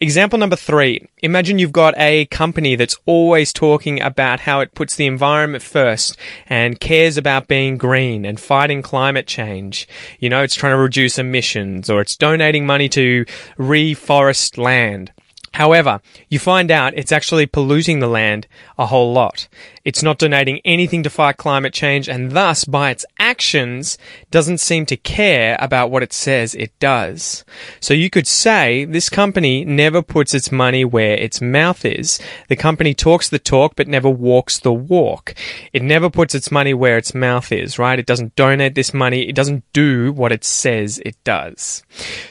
Example 0.01 0.39
number 0.39 0.57
three. 0.57 1.07
Imagine 1.23 1.59
you've 1.59 1.73
got 1.73 1.95
a 1.97 2.27
company 2.27 2.77
that's 2.77 2.97
always 3.07 3.53
talking 3.53 4.01
about 4.01 4.41
how 4.41 4.61
it 4.61 4.75
puts 4.75 4.97
the 4.97 5.07
environment 5.07 5.63
first 5.63 6.17
and 6.49 6.81
cares 6.81 7.17
about 7.17 7.49
being 7.49 7.77
green 7.77 8.25
and 8.25 8.41
fighting 8.41 8.83
climate 8.83 9.27
change. 9.27 9.89
You 10.19 10.29
know, 10.29 10.43
it's 10.43 10.55
trying 10.55 10.75
to 10.75 10.79
reduce 10.79 11.19
emissions 11.19 11.89
or 11.89 12.01
it's 12.01 12.17
donating 12.17 12.67
money 12.67 12.89
to 12.91 13.25
reforest 13.59 14.59
land. 14.59 15.13
However, 15.55 16.01
you 16.31 16.39
find 16.39 16.71
out 16.71 16.95
it's 16.97 17.13
actually 17.13 17.47
polluting 17.47 17.99
the 18.01 18.07
land 18.07 18.47
a 18.79 18.87
whole 18.87 19.13
lot. 19.13 19.49
It's 19.85 20.03
not 20.03 20.19
donating 20.19 20.61
anything 20.65 21.03
to 21.03 21.11
fight 21.11 21.37
climate 21.37 21.73
change 21.73 22.09
and 22.09 22.33
thus, 22.33 22.65
by 22.65 22.91
its 22.91 23.05
actions, 23.19 23.99
doesn't 24.31 24.59
seem 24.59 24.87
to 24.87 24.97
care 24.97 25.57
about 25.59 25.91
what 25.91 26.03
it 26.03 26.13
says 26.13 26.55
it 26.55 26.79
does. 26.79 27.45
So 27.81 27.93
you 27.93 28.09
could 28.09 28.29
say 28.29 28.85
this 28.85 29.09
company 29.09 29.65
never 29.65 30.01
puts 30.01 30.35
its 30.35 30.53
money 30.53 30.85
where 30.85 31.15
its 31.15 31.41
mouth 31.41 31.85
is. 31.85 32.21
The 32.49 32.57
company 32.57 32.95
talks 32.95 33.29
the 33.29 33.39
talk 33.39 33.75
but 33.75 33.89
never 33.89 34.09
walks 34.09 34.59
the 34.59 34.73
walk. 34.73 35.35
It 35.73 35.83
never 35.83 36.11
puts 36.11 36.35
its 36.35 36.53
money 36.53 36.75
where 36.75 36.97
its 36.97 37.15
mouth 37.15 37.51
is, 37.51 37.79
right? 37.79 37.99
It 37.99 38.07
doesn't 38.07 38.37
donate 38.37 38.75
this 38.75 38.95
money. 38.95 39.29
It 39.29 39.35
doesn't 39.35 39.65
do 39.73 40.13
what 40.13 40.33
it 40.33 40.45
says 40.45 41.01
it 41.05 41.17
does. 41.25 41.83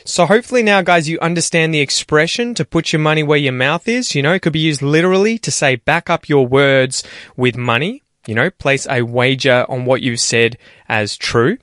So 0.06 0.26
hopefully 0.26 0.64
now, 0.64 0.82
guys, 0.82 1.10
you 1.10 1.20
understand 1.20 1.74
the 1.74 1.82
expression 1.82 2.54
to 2.56 2.66
put 2.66 2.94
your 2.94 3.02
money 3.02 3.24
where 3.24 3.38
your 3.38 3.54
mouth 3.54 3.88
is. 3.88 4.16
You 4.16 4.22
know, 4.24 4.34
it 4.34 4.42
could 4.42 4.54
be 4.54 4.60
used 4.60 4.82
literally 4.82 5.38
to 5.40 5.52
say 5.52 5.76
back 5.76 6.10
up 6.10 6.30
your 6.30 6.48
words 6.48 7.04
with 7.42 7.58
money. 7.58 8.04
You 8.28 8.36
know, 8.36 8.52
place 8.52 8.86
a 8.88 9.02
wager 9.02 9.66
on 9.68 9.86
what 9.86 10.04
you've 10.04 10.20
said 10.20 10.56
as 10.88 11.18
true. 11.18 11.58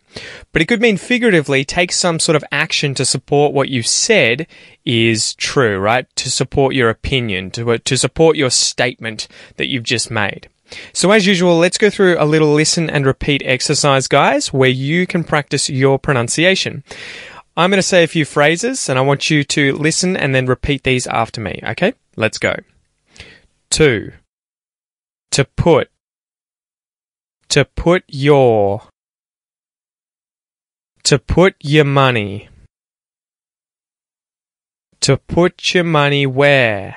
But 0.50 0.61
it 0.61 0.66
could 0.66 0.80
mean 0.80 0.97
figuratively 0.97 1.64
take 1.64 1.92
some 1.92 2.18
sort 2.18 2.35
of 2.35 2.42
action 2.50 2.94
to 2.94 3.04
support 3.04 3.54
what 3.54 3.68
you've 3.68 3.87
said 3.87 4.49
is 4.85 5.37
true, 5.37 5.78
right? 5.78 6.04
To 6.16 6.28
support 6.28 6.75
your 6.75 6.90
opinion, 6.90 7.52
to, 7.52 7.70
uh, 7.70 7.78
to 7.85 7.97
support 7.97 8.37
your 8.37 8.50
statement 8.50 9.28
that 9.56 9.68
you've 9.68 9.85
just 9.85 10.11
made. 10.11 10.49
So 10.92 11.12
as 11.12 11.28
usual, 11.28 11.58
let's 11.58 11.78
go 11.78 11.90
through 11.90 12.16
a 12.18 12.26
little 12.26 12.52
listen 12.52 12.90
and 12.90 13.06
repeat 13.06 13.40
exercise, 13.44 14.08
guys, 14.08 14.52
where 14.52 14.68
you 14.68 15.06
can 15.06 15.23
practice 15.23 15.70
your 15.70 15.97
pronunciation. 15.97 16.82
I'm 17.56 17.70
going 17.70 17.78
to 17.78 17.82
say 17.82 18.02
a 18.02 18.08
few 18.08 18.25
phrases 18.25 18.88
and 18.88 18.99
I 18.99 19.02
want 19.02 19.30
you 19.30 19.44
to 19.44 19.76
listen 19.76 20.16
and 20.16 20.35
then 20.35 20.47
repeat 20.47 20.82
these 20.82 21.06
after 21.06 21.40
me, 21.40 21.61
okay? 21.62 21.94
Let's 22.16 22.38
go. 22.38 22.56
Two 23.70 24.12
to 25.30 25.44
put, 25.44 25.90
to 27.49 27.64
put 27.64 28.04
your, 28.08 28.82
to 31.04 31.18
put 31.18 31.54
your 31.61 31.85
money, 31.85 32.49
to 35.00 35.16
put 35.16 35.75
your 35.75 35.85
money 35.85 36.26
where, 36.26 36.97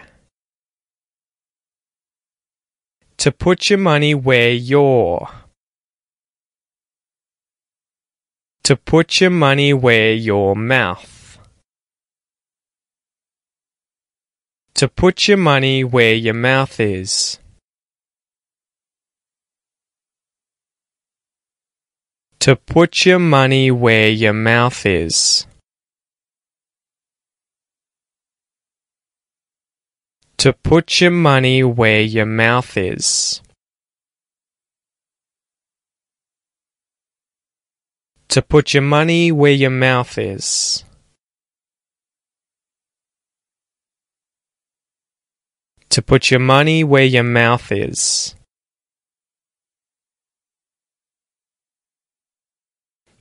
to 3.17 3.31
put 3.31 3.69
your 3.69 3.79
money 3.79 4.15
where 4.15 4.51
you're, 4.51 5.27
to 8.71 8.77
put 8.77 9.19
your 9.19 9.29
money 9.29 9.73
where 9.73 10.13
your 10.13 10.55
mouth. 10.55 11.37
To 14.75 14.87
put 14.87 15.27
your 15.27 15.35
money 15.37 15.83
where 15.83 16.13
your 16.13 16.33
mouth 16.33 16.79
is. 16.79 17.40
To 22.41 22.55
put 22.55 23.05
your 23.05 23.19
money 23.19 23.69
where 23.69 24.09
your 24.09 24.33
mouth 24.33 24.83
is. 24.83 25.45
To 30.37 30.51
put 30.51 30.99
your 30.99 31.11
money 31.11 31.63
where 31.63 32.01
your 32.01 32.25
mouth 32.25 32.75
is. 32.77 33.43
To 38.29 38.41
put 38.41 38.73
your 38.73 38.81
money 38.81 39.31
where 39.31 39.51
your 39.51 39.69
mouth 39.69 40.17
is. 40.17 40.83
To 45.89 46.01
put 46.01 46.31
your 46.31 46.39
money 46.39 46.83
where 46.83 47.05
your 47.05 47.23
mouth 47.23 47.71
is. 47.71 48.33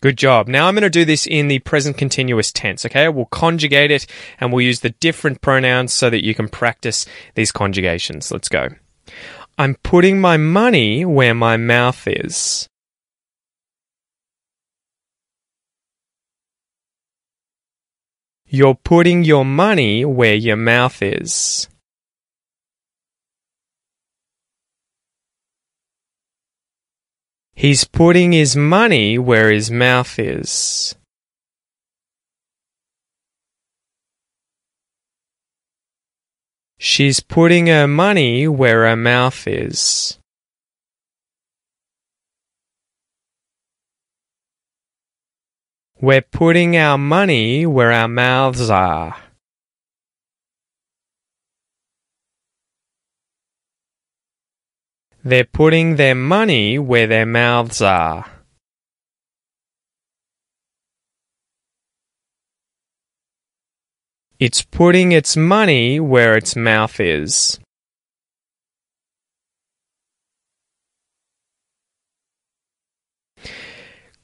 Good 0.00 0.16
job. 0.16 0.48
Now 0.48 0.66
I'm 0.66 0.74
going 0.74 0.82
to 0.82 0.90
do 0.90 1.04
this 1.04 1.26
in 1.26 1.48
the 1.48 1.58
present 1.58 1.98
continuous 1.98 2.50
tense, 2.50 2.86
okay? 2.86 3.08
We'll 3.08 3.26
conjugate 3.26 3.90
it 3.90 4.06
and 4.38 4.50
we'll 4.50 4.64
use 4.64 4.80
the 4.80 4.90
different 4.90 5.42
pronouns 5.42 5.92
so 5.92 6.08
that 6.08 6.24
you 6.24 6.34
can 6.34 6.48
practice 6.48 7.04
these 7.34 7.52
conjugations. 7.52 8.32
Let's 8.32 8.48
go. 8.48 8.70
I'm 9.58 9.74
putting 9.82 10.18
my 10.18 10.38
money 10.38 11.04
where 11.04 11.34
my 11.34 11.58
mouth 11.58 12.08
is. 12.08 12.66
You're 18.46 18.74
putting 18.74 19.22
your 19.22 19.44
money 19.44 20.04
where 20.04 20.34
your 20.34 20.56
mouth 20.56 21.02
is. 21.02 21.68
He's 27.60 27.84
putting 27.84 28.32
his 28.32 28.56
money 28.56 29.18
where 29.18 29.50
his 29.50 29.70
mouth 29.70 30.18
is. 30.18 30.94
She's 36.78 37.20
putting 37.20 37.66
her 37.66 37.86
money 37.86 38.48
where 38.48 38.88
her 38.88 38.96
mouth 38.96 39.46
is. 39.46 40.18
We're 46.00 46.22
putting 46.22 46.78
our 46.78 46.96
money 46.96 47.66
where 47.66 47.92
our 47.92 48.08
mouths 48.08 48.70
are. 48.70 49.16
They're 55.22 55.44
putting 55.44 55.96
their 55.96 56.14
money 56.14 56.78
where 56.78 57.06
their 57.06 57.26
mouths 57.26 57.82
are. 57.82 58.24
It's 64.38 64.62
putting 64.62 65.12
its 65.12 65.36
money 65.36 66.00
where 66.00 66.38
its 66.38 66.56
mouth 66.56 66.98
is. 66.98 67.59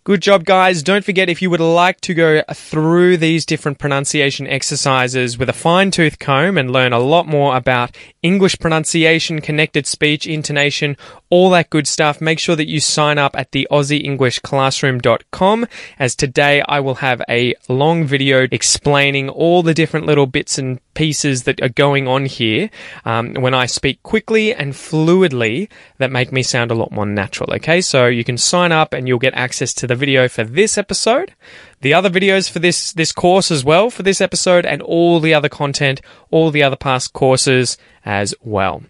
Good 0.07 0.23
job, 0.23 0.45
guys. 0.45 0.85
Don't 0.85 1.05
forget 1.05 1.29
if 1.29 1.43
you 1.43 1.51
would 1.51 1.59
like 1.59 2.01
to 2.03 2.15
go 2.15 2.41
through 2.55 3.17
these 3.17 3.45
different 3.45 3.81
pronunciation 3.81 4.47
exercises 4.47 5.37
with 5.37 5.49
a 5.49 5.53
fine 5.53 5.91
tooth 5.91 6.21
comb 6.21 6.57
and 6.57 6.71
learn 6.71 6.93
a 6.93 7.01
lot 7.01 7.27
more 7.27 7.57
about 7.57 7.97
English 8.23 8.57
pronunciation, 8.61 9.41
connected 9.41 9.85
speech, 9.85 10.25
intonation, 10.25 10.97
all 11.31 11.51
that 11.51 11.71
good 11.71 11.87
stuff. 11.89 12.21
Make 12.21 12.39
sure 12.39 12.57
that 12.57 12.69
you 12.69 12.81
sign 12.81 13.19
up 13.19 13.37
at 13.37 13.53
the 13.53 13.67
AussieEnglishClassroom.com 13.71 15.67
as 15.99 16.15
today 16.15 16.63
I 16.69 16.81
will 16.81 16.97
have 16.97 17.23
a 17.29 17.55
long 17.69 18.05
video 18.05 18.47
explaining 18.51 19.29
all 19.29 19.63
the 19.63 19.75
different 19.75 20.07
little 20.07 20.27
bits 20.27 20.59
and 20.59 20.81
pieces 20.95 21.45
that 21.45 21.63
are 21.63 21.69
going 21.69 22.09
on 22.09 22.27
here 22.27 22.71
um, 23.05 23.35
when 23.35 23.55
I 23.55 23.67
speak 23.67 24.03
quickly 24.03 24.55
and 24.55 24.73
fluidly 24.73 25.69
that 25.99 26.11
make 26.11 26.33
me 26.33 26.43
sound 26.43 26.71
a 26.71 26.75
lot 26.75 26.93
more 26.93 27.07
natural. 27.07 27.53
Okay, 27.55 27.81
so 27.81 28.07
you 28.07 28.25
can 28.25 28.39
sign 28.39 28.73
up 28.73 28.93
and 28.93 29.07
you'll 29.07 29.19
get 29.19 29.35
access 29.35 29.73
to 29.75 29.87
the 29.87 29.95
video 29.95 30.29
for 30.29 30.45
this 30.45 30.79
episode, 30.79 31.35
the 31.81 31.95
other 31.95 32.11
videos 32.11 32.51
for 32.51 32.59
this 32.59 32.93
this 32.93 33.13
course 33.13 33.51
as 33.51 33.65
well 33.65 33.91
for 33.91 34.03
this 34.03 34.21
episode, 34.21 34.65
and 34.65 34.81
all 34.83 35.21
the 35.21 35.35
other 35.35 35.49
content, 35.49 36.01
all 36.31 36.51
the 36.51 36.63
other 36.63 36.77
past 36.77 37.13
courses 37.13 37.77
as 38.05 38.35
well. 38.41 38.83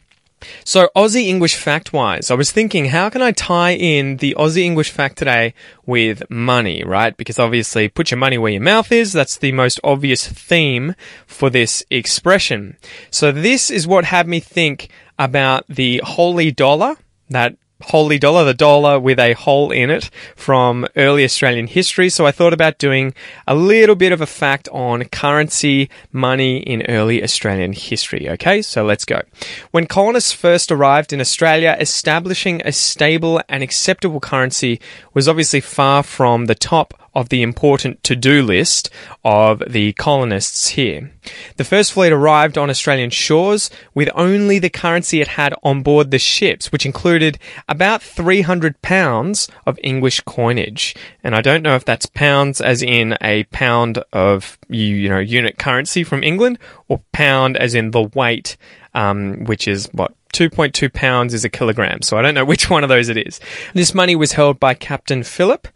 So, 0.64 0.88
Aussie 0.94 1.28
English 1.28 1.56
fact 1.56 1.92
wise, 1.92 2.30
I 2.30 2.34
was 2.34 2.52
thinking, 2.52 2.86
how 2.86 3.08
can 3.08 3.22
I 3.22 3.32
tie 3.32 3.74
in 3.74 4.18
the 4.18 4.34
Aussie 4.38 4.64
English 4.64 4.90
fact 4.90 5.16
today 5.16 5.54
with 5.86 6.28
money, 6.28 6.84
right? 6.84 7.16
Because 7.16 7.38
obviously, 7.38 7.88
put 7.88 8.10
your 8.10 8.18
money 8.18 8.36
where 8.36 8.52
your 8.52 8.60
mouth 8.62 8.92
is. 8.92 9.12
That's 9.12 9.38
the 9.38 9.52
most 9.52 9.80
obvious 9.82 10.28
theme 10.28 10.94
for 11.26 11.48
this 11.48 11.82
expression. 11.90 12.76
So, 13.10 13.32
this 13.32 13.70
is 13.70 13.86
what 13.86 14.04
had 14.04 14.28
me 14.28 14.40
think 14.40 14.90
about 15.18 15.64
the 15.68 16.02
holy 16.04 16.50
dollar, 16.50 16.96
that 17.30 17.56
holy 17.86 18.18
dollar, 18.18 18.44
the 18.44 18.54
dollar 18.54 18.98
with 18.98 19.18
a 19.18 19.32
hole 19.34 19.70
in 19.70 19.90
it 19.90 20.10
from 20.34 20.86
early 20.96 21.24
Australian 21.24 21.68
history. 21.68 22.08
So 22.08 22.26
I 22.26 22.32
thought 22.32 22.52
about 22.52 22.78
doing 22.78 23.14
a 23.46 23.54
little 23.54 23.94
bit 23.94 24.12
of 24.12 24.20
a 24.20 24.26
fact 24.26 24.68
on 24.72 25.04
currency, 25.04 25.88
money 26.10 26.58
in 26.58 26.82
early 26.88 27.22
Australian 27.22 27.72
history. 27.72 28.28
Okay, 28.30 28.60
so 28.60 28.84
let's 28.84 29.04
go. 29.04 29.22
When 29.70 29.86
colonists 29.86 30.32
first 30.32 30.72
arrived 30.72 31.12
in 31.12 31.20
Australia, 31.20 31.76
establishing 31.78 32.60
a 32.64 32.72
stable 32.72 33.40
and 33.48 33.62
acceptable 33.62 34.20
currency 34.20 34.80
was 35.14 35.28
obviously 35.28 35.60
far 35.60 36.02
from 36.02 36.46
the 36.46 36.54
top 36.54 37.05
of 37.16 37.30
the 37.30 37.42
important 37.42 38.04
to-do 38.04 38.42
list 38.42 38.90
of 39.24 39.62
the 39.66 39.94
colonists 39.94 40.68
here. 40.68 41.10
The 41.56 41.64
first 41.64 41.94
fleet 41.94 42.12
arrived 42.12 42.58
on 42.58 42.68
Australian 42.68 43.08
shores 43.08 43.70
with 43.94 44.10
only 44.14 44.58
the 44.58 44.68
currency 44.68 45.22
it 45.22 45.28
had 45.28 45.54
on 45.62 45.82
board 45.82 46.10
the 46.10 46.18
ships, 46.18 46.70
which 46.70 46.84
included 46.84 47.38
about 47.70 48.02
300 48.02 48.82
pounds 48.82 49.48
of 49.64 49.78
English 49.82 50.20
coinage. 50.20 50.94
And 51.24 51.34
I 51.34 51.40
don't 51.40 51.62
know 51.62 51.74
if 51.74 51.86
that's 51.86 52.04
pounds 52.04 52.60
as 52.60 52.82
in 52.82 53.16
a 53.22 53.44
pound 53.44 54.04
of, 54.12 54.58
you 54.68 55.08
know, 55.08 55.18
unit 55.18 55.56
currency 55.56 56.04
from 56.04 56.22
England 56.22 56.58
or 56.86 57.00
pound 57.12 57.56
as 57.56 57.74
in 57.74 57.92
the 57.92 58.02
weight, 58.02 58.58
um, 58.92 59.44
which 59.44 59.66
is 59.66 59.88
what, 59.92 60.14
2.2 60.32 60.92
pounds 60.92 61.32
is 61.32 61.44
a 61.44 61.48
kilogram, 61.48 62.02
so 62.02 62.16
I 62.16 62.22
don't 62.22 62.34
know 62.34 62.44
which 62.46 62.68
one 62.68 62.82
of 62.82 62.88
those 62.88 63.08
it 63.08 63.16
is. 63.16 63.40
This 63.74 63.94
money 63.94 64.14
was 64.14 64.32
held 64.32 64.60
by 64.60 64.74
Captain 64.74 65.22
Phillip, 65.22 65.68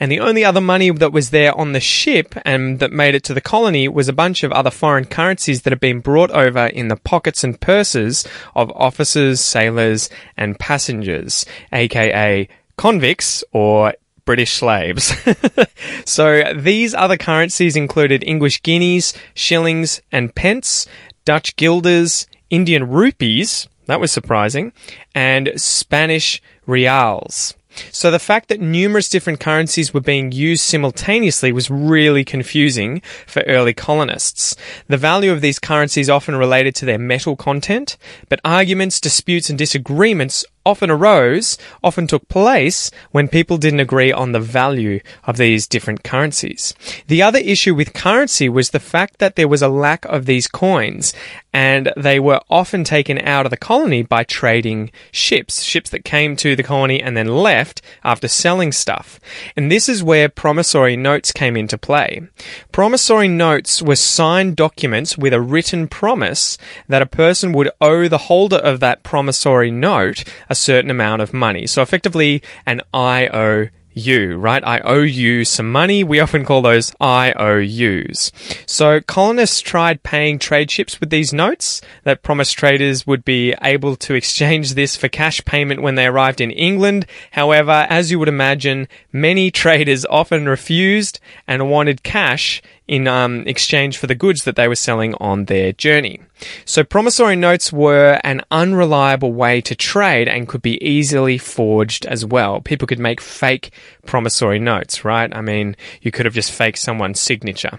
and 0.00 0.10
the 0.10 0.20
only 0.20 0.44
other 0.44 0.60
money 0.60 0.90
that 0.90 1.12
was 1.12 1.30
there 1.30 1.56
on 1.56 1.72
the 1.72 1.80
ship 1.80 2.34
and 2.44 2.78
that 2.80 2.92
made 2.92 3.14
it 3.14 3.24
to 3.24 3.34
the 3.34 3.40
colony 3.40 3.88
was 3.88 4.08
a 4.08 4.12
bunch 4.12 4.42
of 4.42 4.52
other 4.52 4.70
foreign 4.70 5.04
currencies 5.04 5.62
that 5.62 5.72
had 5.72 5.80
been 5.80 6.00
brought 6.00 6.30
over 6.30 6.66
in 6.66 6.88
the 6.88 6.96
pockets 6.96 7.44
and 7.44 7.60
purses 7.60 8.26
of 8.54 8.70
officers, 8.72 9.40
sailors, 9.40 10.10
and 10.36 10.58
passengers, 10.58 11.46
aka 11.72 12.48
convicts 12.76 13.44
or 13.52 13.94
British 14.24 14.52
slaves. 14.52 15.14
so 16.04 16.52
these 16.54 16.94
other 16.94 17.16
currencies 17.16 17.76
included 17.76 18.22
English 18.22 18.62
guineas, 18.62 19.14
shillings, 19.32 20.02
and 20.12 20.34
pence, 20.34 20.86
Dutch 21.24 21.56
guilders, 21.56 22.26
Indian 22.50 22.88
rupees, 22.88 23.68
that 23.88 24.00
was 24.00 24.12
surprising. 24.12 24.72
And 25.14 25.52
Spanish 25.56 26.40
reals. 26.66 27.54
So 27.90 28.10
the 28.10 28.18
fact 28.18 28.48
that 28.48 28.60
numerous 28.60 29.08
different 29.08 29.40
currencies 29.40 29.94
were 29.94 30.00
being 30.00 30.32
used 30.32 30.62
simultaneously 30.62 31.52
was 31.52 31.70
really 31.70 32.24
confusing 32.24 33.00
for 33.26 33.42
early 33.46 33.72
colonists. 33.72 34.56
The 34.88 34.96
value 34.96 35.32
of 35.32 35.40
these 35.40 35.58
currencies 35.58 36.10
often 36.10 36.36
related 36.36 36.74
to 36.76 36.84
their 36.84 36.98
metal 36.98 37.36
content, 37.36 37.96
but 38.28 38.40
arguments, 38.44 39.00
disputes, 39.00 39.48
and 39.48 39.58
disagreements 39.58 40.44
often 40.68 40.90
arose, 40.90 41.56
often 41.82 42.06
took 42.06 42.28
place 42.28 42.90
when 43.10 43.26
people 43.26 43.56
didn't 43.56 43.80
agree 43.80 44.12
on 44.12 44.32
the 44.32 44.40
value 44.40 45.00
of 45.24 45.38
these 45.38 45.66
different 45.66 46.04
currencies. 46.04 46.74
The 47.06 47.22
other 47.22 47.38
issue 47.38 47.74
with 47.74 47.94
currency 47.94 48.50
was 48.50 48.70
the 48.70 48.78
fact 48.78 49.18
that 49.18 49.34
there 49.34 49.48
was 49.48 49.62
a 49.62 49.68
lack 49.68 50.04
of 50.04 50.26
these 50.26 50.46
coins 50.46 51.14
and 51.54 51.90
they 51.96 52.20
were 52.20 52.40
often 52.50 52.84
taken 52.84 53.18
out 53.18 53.46
of 53.46 53.50
the 53.50 53.56
colony 53.56 54.02
by 54.02 54.22
trading 54.24 54.90
ships, 55.10 55.62
ships 55.62 55.88
that 55.90 56.04
came 56.04 56.36
to 56.36 56.54
the 56.54 56.62
colony 56.62 57.02
and 57.02 57.16
then 57.16 57.26
left 57.26 57.80
after 58.04 58.28
selling 58.28 58.70
stuff. 58.70 59.18
And 59.56 59.72
this 59.72 59.88
is 59.88 60.02
where 60.02 60.28
promissory 60.28 60.96
notes 60.96 61.32
came 61.32 61.56
into 61.56 61.78
play. 61.78 62.22
Promissory 62.72 63.28
notes 63.28 63.80
were 63.80 63.96
signed 63.96 64.56
documents 64.56 65.16
with 65.16 65.32
a 65.32 65.40
written 65.40 65.88
promise 65.88 66.58
that 66.88 67.02
a 67.02 67.06
person 67.06 67.52
would 67.52 67.70
owe 67.80 68.06
the 68.06 68.18
holder 68.18 68.56
of 68.58 68.80
that 68.80 69.02
promissory 69.02 69.70
note 69.70 70.24
a 70.50 70.54
certain 70.58 70.90
amount 70.90 71.22
of 71.22 71.32
money. 71.32 71.66
So 71.66 71.82
effectively 71.82 72.42
an 72.66 72.82
IOU 72.94 73.70
right? 74.06 74.62
I 74.64 74.80
owe 74.80 75.02
you 75.02 75.44
some 75.44 75.70
money. 75.72 76.04
We 76.04 76.20
often 76.20 76.44
call 76.44 76.62
those 76.62 76.94
IOUs. 77.00 78.30
So 78.66 79.00
colonists 79.00 79.60
tried 79.60 80.02
paying 80.02 80.38
trade 80.38 80.70
ships 80.70 81.00
with 81.00 81.10
these 81.10 81.32
notes 81.32 81.80
that 82.04 82.22
promised 82.22 82.56
traders 82.56 83.06
would 83.06 83.24
be 83.24 83.54
able 83.62 83.96
to 83.96 84.14
exchange 84.14 84.74
this 84.74 84.96
for 84.96 85.08
cash 85.08 85.44
payment 85.44 85.82
when 85.82 85.96
they 85.96 86.06
arrived 86.06 86.40
in 86.40 86.50
England. 86.50 87.06
However, 87.32 87.86
as 87.88 88.10
you 88.10 88.18
would 88.18 88.28
imagine, 88.28 88.88
many 89.12 89.50
traders 89.50 90.06
often 90.06 90.48
refused 90.48 91.20
and 91.46 91.70
wanted 91.70 92.02
cash 92.02 92.62
in 92.88 93.06
um, 93.06 93.46
exchange 93.46 93.98
for 93.98 94.06
the 94.06 94.14
goods 94.14 94.44
that 94.44 94.56
they 94.56 94.66
were 94.66 94.74
selling 94.74 95.14
on 95.16 95.44
their 95.44 95.72
journey. 95.72 96.20
So 96.64 96.82
promissory 96.82 97.36
notes 97.36 97.72
were 97.72 98.18
an 98.24 98.42
unreliable 98.50 99.32
way 99.32 99.60
to 99.60 99.74
trade 99.74 100.26
and 100.26 100.48
could 100.48 100.62
be 100.62 100.82
easily 100.82 101.36
forged 101.36 102.06
as 102.06 102.24
well. 102.24 102.60
People 102.60 102.88
could 102.88 102.98
make 102.98 103.20
fake 103.20 103.70
promissory 104.06 104.58
notes, 104.58 105.04
right? 105.04 105.34
I 105.34 105.42
mean, 105.42 105.76
you 106.00 106.10
could 106.10 106.24
have 106.24 106.34
just 106.34 106.50
faked 106.50 106.78
someone's 106.78 107.20
signature. 107.20 107.78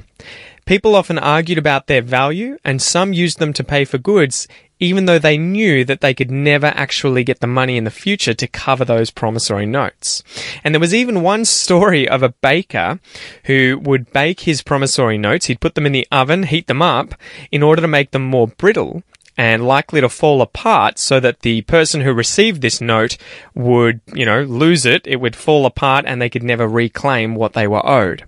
People 0.70 0.96
often 0.96 1.18
argued 1.18 1.58
about 1.58 1.88
their 1.88 2.04
value 2.04 2.60
and 2.64 2.80
some 2.80 3.12
used 3.12 3.40
them 3.40 3.54
to 3.54 3.64
pay 3.64 3.86
for 3.86 3.98
goods 3.98 4.48
even 4.80 5.06
though 5.06 5.18
they 5.18 5.36
knew 5.36 5.84
that 5.84 6.00
they 6.02 6.14
could 6.14 6.30
never 6.30 6.68
actually 6.68 7.24
get 7.24 7.40
the 7.40 7.48
money 7.48 7.76
in 7.76 7.86
the 7.86 7.90
future 7.90 8.36
to 8.36 8.48
cover 8.48 8.86
those 8.86 9.10
promissory 9.10 9.66
notes. 9.66 10.22
And 10.64 10.76
there 10.76 10.80
was 10.80 10.94
even 10.94 11.24
one 11.24 11.46
story 11.46 12.08
of 12.08 12.22
a 12.22 12.30
baker 12.30 13.00
who 13.46 13.80
would 13.82 14.14
bake 14.14 14.42
his 14.42 14.62
promissory 14.62 15.18
notes. 15.18 15.48
He'd 15.48 15.60
put 15.60 15.74
them 15.74 15.88
in 15.88 15.92
the 15.92 16.08
oven, 16.12 16.44
heat 16.44 16.68
them 16.68 16.84
up 16.84 17.16
in 17.52 17.64
order 17.64 17.82
to 17.82 17.88
make 17.88 18.12
them 18.12 18.24
more 18.24 18.48
brittle 18.48 19.02
and 19.40 19.66
likely 19.66 20.02
to 20.02 20.10
fall 20.10 20.40
apart 20.40 21.00
so 21.00 21.20
that 21.20 21.40
the 21.40 21.62
person 21.64 22.02
who 22.02 22.14
received 22.14 22.62
this 22.62 22.80
note 22.80 23.18
would, 23.56 24.02
you 24.14 24.26
know, 24.26 24.44
lose 24.44 24.86
it. 24.86 25.08
It 25.08 25.16
would 25.16 25.36
fall 25.36 25.66
apart 25.66 26.06
and 26.06 26.22
they 26.22 26.30
could 26.30 26.44
never 26.44 26.68
reclaim 26.68 27.34
what 27.34 27.54
they 27.54 27.66
were 27.66 27.84
owed. 27.84 28.26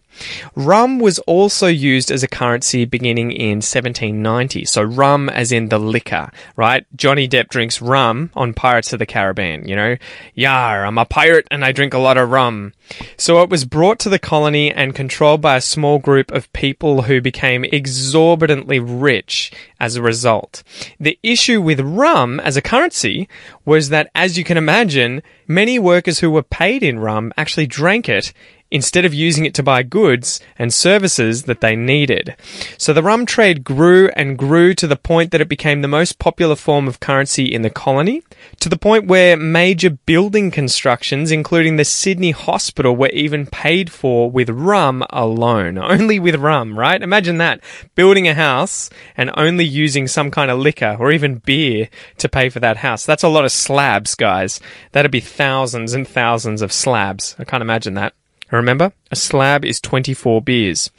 Rum 0.56 1.00
was 1.00 1.19
also 1.19 1.67
used 1.67 2.12
as 2.12 2.24
a 2.24 2.28
currency 2.28 2.86
beginning 2.86 3.32
in 3.32 3.58
1790. 3.58 4.65
So 4.65 4.82
rum 4.82 5.30
as 5.30 5.52
in 5.52 5.69
the 5.69 5.80
liquor, 5.80 6.32
right? 6.56 6.86
Johnny 6.95 7.28
Depp 7.28 7.47
drinks 7.50 7.82
rum 7.82 8.32
on 8.36 8.54
Pirates 8.54 8.93
of 8.93 9.00
the 9.00 9.06
Caribbean, 9.06 9.67
you 9.67 9.76
know? 9.76 9.97
Yar, 10.34 10.86
I'm 10.86 10.97
a 10.97 11.06
pirate 11.06 11.47
and 11.52 11.63
I 11.63 11.71
drink 11.71 11.93
a 11.93 12.00
lot 12.00 12.17
of 12.17 12.30
rum. 12.30 12.74
So 13.17 13.41
it 13.41 13.50
was 13.50 13.65
brought 13.65 14.00
to 14.00 14.10
the 14.10 14.19
colony 14.19 14.71
and 14.71 14.95
controlled 14.95 15.41
by 15.41 15.56
a 15.56 15.62
small 15.62 16.00
group 16.00 16.32
of 16.32 16.52
people 16.54 17.04
who 17.04 17.21
became 17.21 17.63
exorbitantly 17.65 18.80
rich 18.80 19.52
as 19.80 19.95
a 19.95 20.02
result. 20.02 20.63
The 21.00 21.17
issue 21.24 21.62
with 21.62 21.80
rum 21.80 22.39
as 22.39 22.58
a 22.58 22.62
currency 22.62 23.30
was 23.65 23.89
that, 23.89 24.10
as 24.13 24.38
you 24.38 24.43
can 24.43 24.58
imagine, 24.58 25.21
many 25.47 25.80
workers 25.80 26.19
who 26.19 26.32
were 26.32 26.43
paid 26.43 26.84
in 26.84 27.00
rum 27.00 27.34
actually 27.38 27.67
drank 27.67 28.10
it 28.10 28.34
instead 28.71 29.05
of 29.05 29.13
using 29.13 29.45
it 29.45 29.53
to 29.53 29.63
buy 29.63 29.84
goods 29.84 30.39
and 30.57 30.73
services 30.73 31.43
that 31.43 31.62
they 31.62 31.75
needed. 31.75 32.36
So 32.77 32.93
the 32.93 33.03
rum 33.03 33.25
trade 33.25 33.63
grew 33.63 34.10
and 34.15 34.38
grew 34.38 34.73
to 34.75 34.88
the 34.88 34.95
point 34.95 35.31
that 35.31 35.41
it 35.41 35.49
became 35.49 35.81
the 35.81 35.88
most 35.88 36.17
popular 36.17 36.55
form 36.55 36.88
of 36.88 36.99
currency 36.99 37.45
in 37.45 37.62
the 37.62 37.69
colony, 37.69 38.23
to 38.62 38.69
the 38.69 38.77
point 38.77 39.07
where 39.07 39.36
major 39.36 39.89
building 39.89 40.49
constructions, 40.51 41.31
including 41.31 41.75
the 41.75 41.86
Sydney 41.86 42.31
Hospital, 42.31 42.95
were 42.95 43.10
even 43.10 43.45
paid 43.45 43.91
for 43.91 44.31
with 44.31 44.49
rum 44.49 45.03
alone. 45.10 45.77
Only 45.91 46.19
with 46.19 46.36
rum, 46.36 46.79
right? 46.79 47.01
Imagine 47.01 47.38
that. 47.39 47.62
Building 47.95 48.27
a 48.27 48.34
house 48.34 48.89
and 49.17 49.31
only 49.36 49.65
using 49.65 50.07
some 50.07 50.31
kind 50.31 50.49
of 50.49 50.60
liquor 50.60 50.95
or 50.99 51.12
even 51.12 51.36
beer 51.36 51.89
to 52.17 52.29
pay 52.29 52.49
for 52.49 52.60
that 52.60 52.77
house. 52.77 53.05
That's 53.05 53.23
a 53.23 53.29
lot 53.29 53.45
of 53.45 53.51
slabs, 53.51 54.15
guys. 54.15 54.60
That'd 54.93 55.12
be 55.12 55.19
thousands 55.19 55.93
and 55.93 56.07
thousands 56.07 56.62
of 56.62 56.71
slabs. 56.71 57.36
I 57.38 57.43
can't 57.43 57.62
imagine 57.62 57.95
that. 57.95 58.13
Remember, 58.57 58.91
a 59.09 59.15
slab 59.15 59.63
is 59.63 59.79
24 59.79 60.41
beers. 60.41 60.91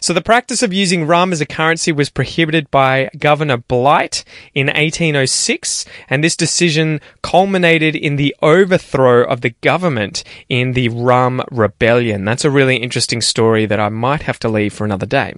So 0.00 0.12
the 0.12 0.20
practice 0.20 0.62
of 0.62 0.72
using 0.72 1.06
rum 1.06 1.32
as 1.32 1.40
a 1.40 1.46
currency 1.46 1.92
was 1.92 2.10
prohibited 2.10 2.70
by 2.70 3.10
Governor 3.18 3.58
Bligh 3.58 4.24
in 4.54 4.66
1806, 4.66 5.84
and 6.08 6.22
this 6.22 6.36
decision 6.36 7.00
culminated 7.22 7.96
in 7.96 8.16
the 8.16 8.34
overthrow 8.42 9.24
of 9.24 9.40
the 9.40 9.54
government 9.60 10.22
in 10.48 10.72
the 10.72 10.88
Rum 10.88 11.42
Rebellion. 11.50 12.24
That's 12.24 12.44
a 12.44 12.50
really 12.50 12.76
interesting 12.76 13.20
story 13.20 13.66
that 13.66 13.80
I 13.80 13.88
might 13.88 14.22
have 14.22 14.38
to 14.40 14.48
leave 14.48 14.72
for 14.72 14.84
another 14.84 15.06
day. 15.06 15.34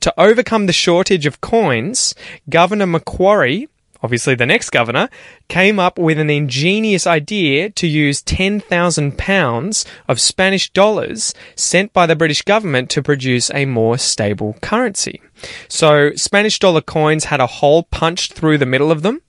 To 0.00 0.14
overcome 0.18 0.66
the 0.66 0.72
shortage 0.72 1.26
of 1.26 1.40
coins, 1.40 2.14
Governor 2.48 2.86
Macquarie 2.86 3.68
obviously 4.02 4.34
the 4.34 4.46
next 4.46 4.70
governor, 4.70 5.08
came 5.48 5.78
up 5.78 5.98
with 5.98 6.18
an 6.18 6.30
ingenious 6.30 7.06
idea 7.06 7.70
to 7.70 7.86
use 7.86 8.22
10,000 8.22 9.18
pounds 9.18 9.84
of 10.08 10.20
Spanish 10.20 10.70
dollars 10.70 11.34
sent 11.54 11.92
by 11.92 12.06
the 12.06 12.16
British 12.16 12.42
government 12.42 12.90
to 12.90 13.02
produce 13.02 13.50
a 13.52 13.64
more 13.66 13.98
stable 13.98 14.54
currency. 14.60 15.20
So 15.68 16.12
Spanish 16.14 16.58
dollar 16.58 16.80
coins 16.80 17.24
had 17.24 17.40
a 17.40 17.46
hole 17.46 17.84
punched 17.84 18.32
through 18.32 18.58
the 18.58 18.66
middle 18.66 18.90
of 18.90 19.02
them, 19.02 19.22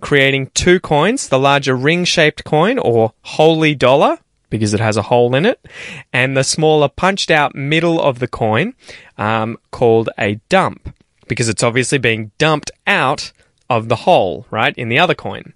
creating 0.00 0.50
two 0.54 0.80
coins, 0.80 1.28
the 1.28 1.38
larger 1.38 1.74
ring-shaped 1.74 2.44
coin 2.44 2.78
or 2.78 3.12
holy 3.22 3.74
dollar, 3.74 4.18
because 4.50 4.74
it 4.74 4.80
has 4.80 4.96
a 4.96 5.02
hole 5.02 5.34
in 5.34 5.46
it, 5.46 5.64
and 6.12 6.36
the 6.36 6.44
smaller 6.44 6.88
punched 6.88 7.30
out 7.30 7.54
middle 7.54 8.00
of 8.00 8.18
the 8.18 8.28
coin, 8.28 8.74
um, 9.18 9.56
called 9.70 10.10
a 10.18 10.36
dump, 10.48 10.94
because 11.28 11.48
it's 11.48 11.62
obviously 11.62 11.98
being 11.98 12.30
dumped 12.38 12.70
out 12.86 13.32
of 13.68 13.88
the 13.88 13.96
hole, 13.96 14.46
right, 14.50 14.76
in 14.76 14.88
the 14.88 14.98
other 14.98 15.14
coin. 15.14 15.52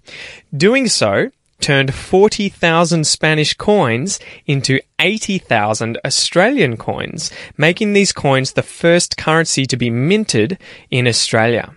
Doing 0.55 0.87
so 0.87 1.31
turned 1.59 1.93
40,000 1.93 3.05
Spanish 3.05 3.53
coins 3.53 4.19
into 4.45 4.79
80,000 4.97 5.97
Australian 6.05 6.77
coins, 6.77 7.31
making 7.57 7.93
these 7.93 8.13
coins 8.13 8.53
the 8.53 8.63
first 8.63 9.17
currency 9.17 9.65
to 9.65 9.77
be 9.77 9.89
minted 9.89 10.57
in 10.89 11.07
Australia. 11.07 11.75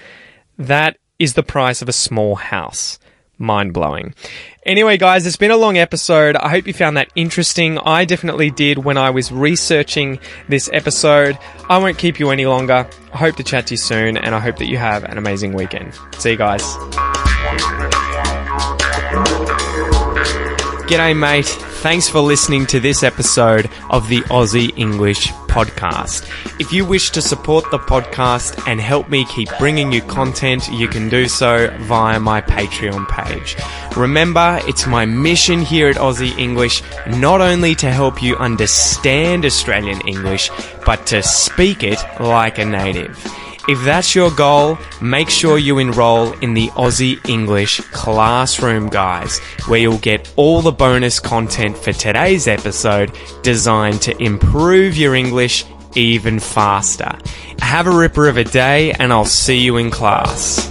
That 0.56 0.96
is 1.18 1.34
the 1.34 1.42
price 1.42 1.82
of 1.82 1.88
a 1.88 1.92
small 1.92 2.36
house 2.36 3.00
mind 3.38 3.72
blowing. 3.72 4.14
Anyway, 4.64 4.96
guys, 4.96 5.26
it's 5.26 5.36
been 5.36 5.50
a 5.50 5.56
long 5.56 5.76
episode. 5.76 6.36
I 6.36 6.48
hope 6.48 6.66
you 6.66 6.72
found 6.72 6.96
that 6.96 7.10
interesting. 7.14 7.78
I 7.78 8.04
definitely 8.04 8.50
did 8.50 8.78
when 8.78 8.96
I 8.96 9.10
was 9.10 9.30
researching 9.30 10.18
this 10.48 10.70
episode. 10.72 11.38
I 11.68 11.78
won't 11.78 11.98
keep 11.98 12.18
you 12.18 12.30
any 12.30 12.46
longer. 12.46 12.88
I 13.12 13.16
hope 13.16 13.36
to 13.36 13.42
chat 13.42 13.66
to 13.68 13.74
you 13.74 13.78
soon, 13.78 14.16
and 14.16 14.34
I 14.34 14.40
hope 14.40 14.56
that 14.56 14.66
you 14.66 14.78
have 14.78 15.04
an 15.04 15.18
amazing 15.18 15.52
weekend. 15.52 15.92
See 16.18 16.30
you 16.30 16.36
guys. 16.36 16.62
G'day, 20.86 21.16
mate. 21.16 21.73
Thanks 21.84 22.08
for 22.08 22.20
listening 22.20 22.64
to 22.68 22.80
this 22.80 23.02
episode 23.02 23.68
of 23.90 24.08
the 24.08 24.22
Aussie 24.32 24.72
English 24.74 25.26
podcast. 25.52 26.24
If 26.58 26.72
you 26.72 26.86
wish 26.86 27.10
to 27.10 27.20
support 27.20 27.70
the 27.70 27.78
podcast 27.78 28.66
and 28.66 28.80
help 28.80 29.10
me 29.10 29.26
keep 29.26 29.50
bringing 29.58 29.92
you 29.92 30.00
content, 30.00 30.66
you 30.72 30.88
can 30.88 31.10
do 31.10 31.28
so 31.28 31.68
via 31.80 32.18
my 32.18 32.40
Patreon 32.40 33.06
page. 33.10 33.54
Remember, 33.98 34.60
it's 34.62 34.86
my 34.86 35.04
mission 35.04 35.60
here 35.60 35.90
at 35.90 35.96
Aussie 35.96 36.38
English 36.38 36.82
not 37.06 37.42
only 37.42 37.74
to 37.74 37.90
help 37.90 38.22
you 38.22 38.34
understand 38.36 39.44
Australian 39.44 40.00
English, 40.08 40.50
but 40.86 41.04
to 41.08 41.22
speak 41.22 41.82
it 41.82 41.98
like 42.18 42.56
a 42.56 42.64
native. 42.64 43.43
If 43.66 43.82
that's 43.82 44.14
your 44.14 44.30
goal, 44.30 44.76
make 45.00 45.30
sure 45.30 45.56
you 45.56 45.78
enroll 45.78 46.32
in 46.40 46.52
the 46.52 46.68
Aussie 46.68 47.18
English 47.26 47.80
Classroom, 47.92 48.88
guys, 48.88 49.38
where 49.66 49.80
you'll 49.80 49.96
get 49.98 50.30
all 50.36 50.60
the 50.60 50.70
bonus 50.70 51.18
content 51.18 51.78
for 51.78 51.94
today's 51.94 52.46
episode 52.46 53.16
designed 53.42 54.02
to 54.02 54.22
improve 54.22 54.98
your 54.98 55.14
English 55.14 55.64
even 55.94 56.40
faster. 56.40 57.16
Have 57.60 57.86
a 57.86 57.96
ripper 57.96 58.28
of 58.28 58.36
a 58.36 58.44
day, 58.44 58.92
and 58.92 59.14
I'll 59.14 59.24
see 59.24 59.60
you 59.60 59.78
in 59.78 59.90
class. 59.90 60.70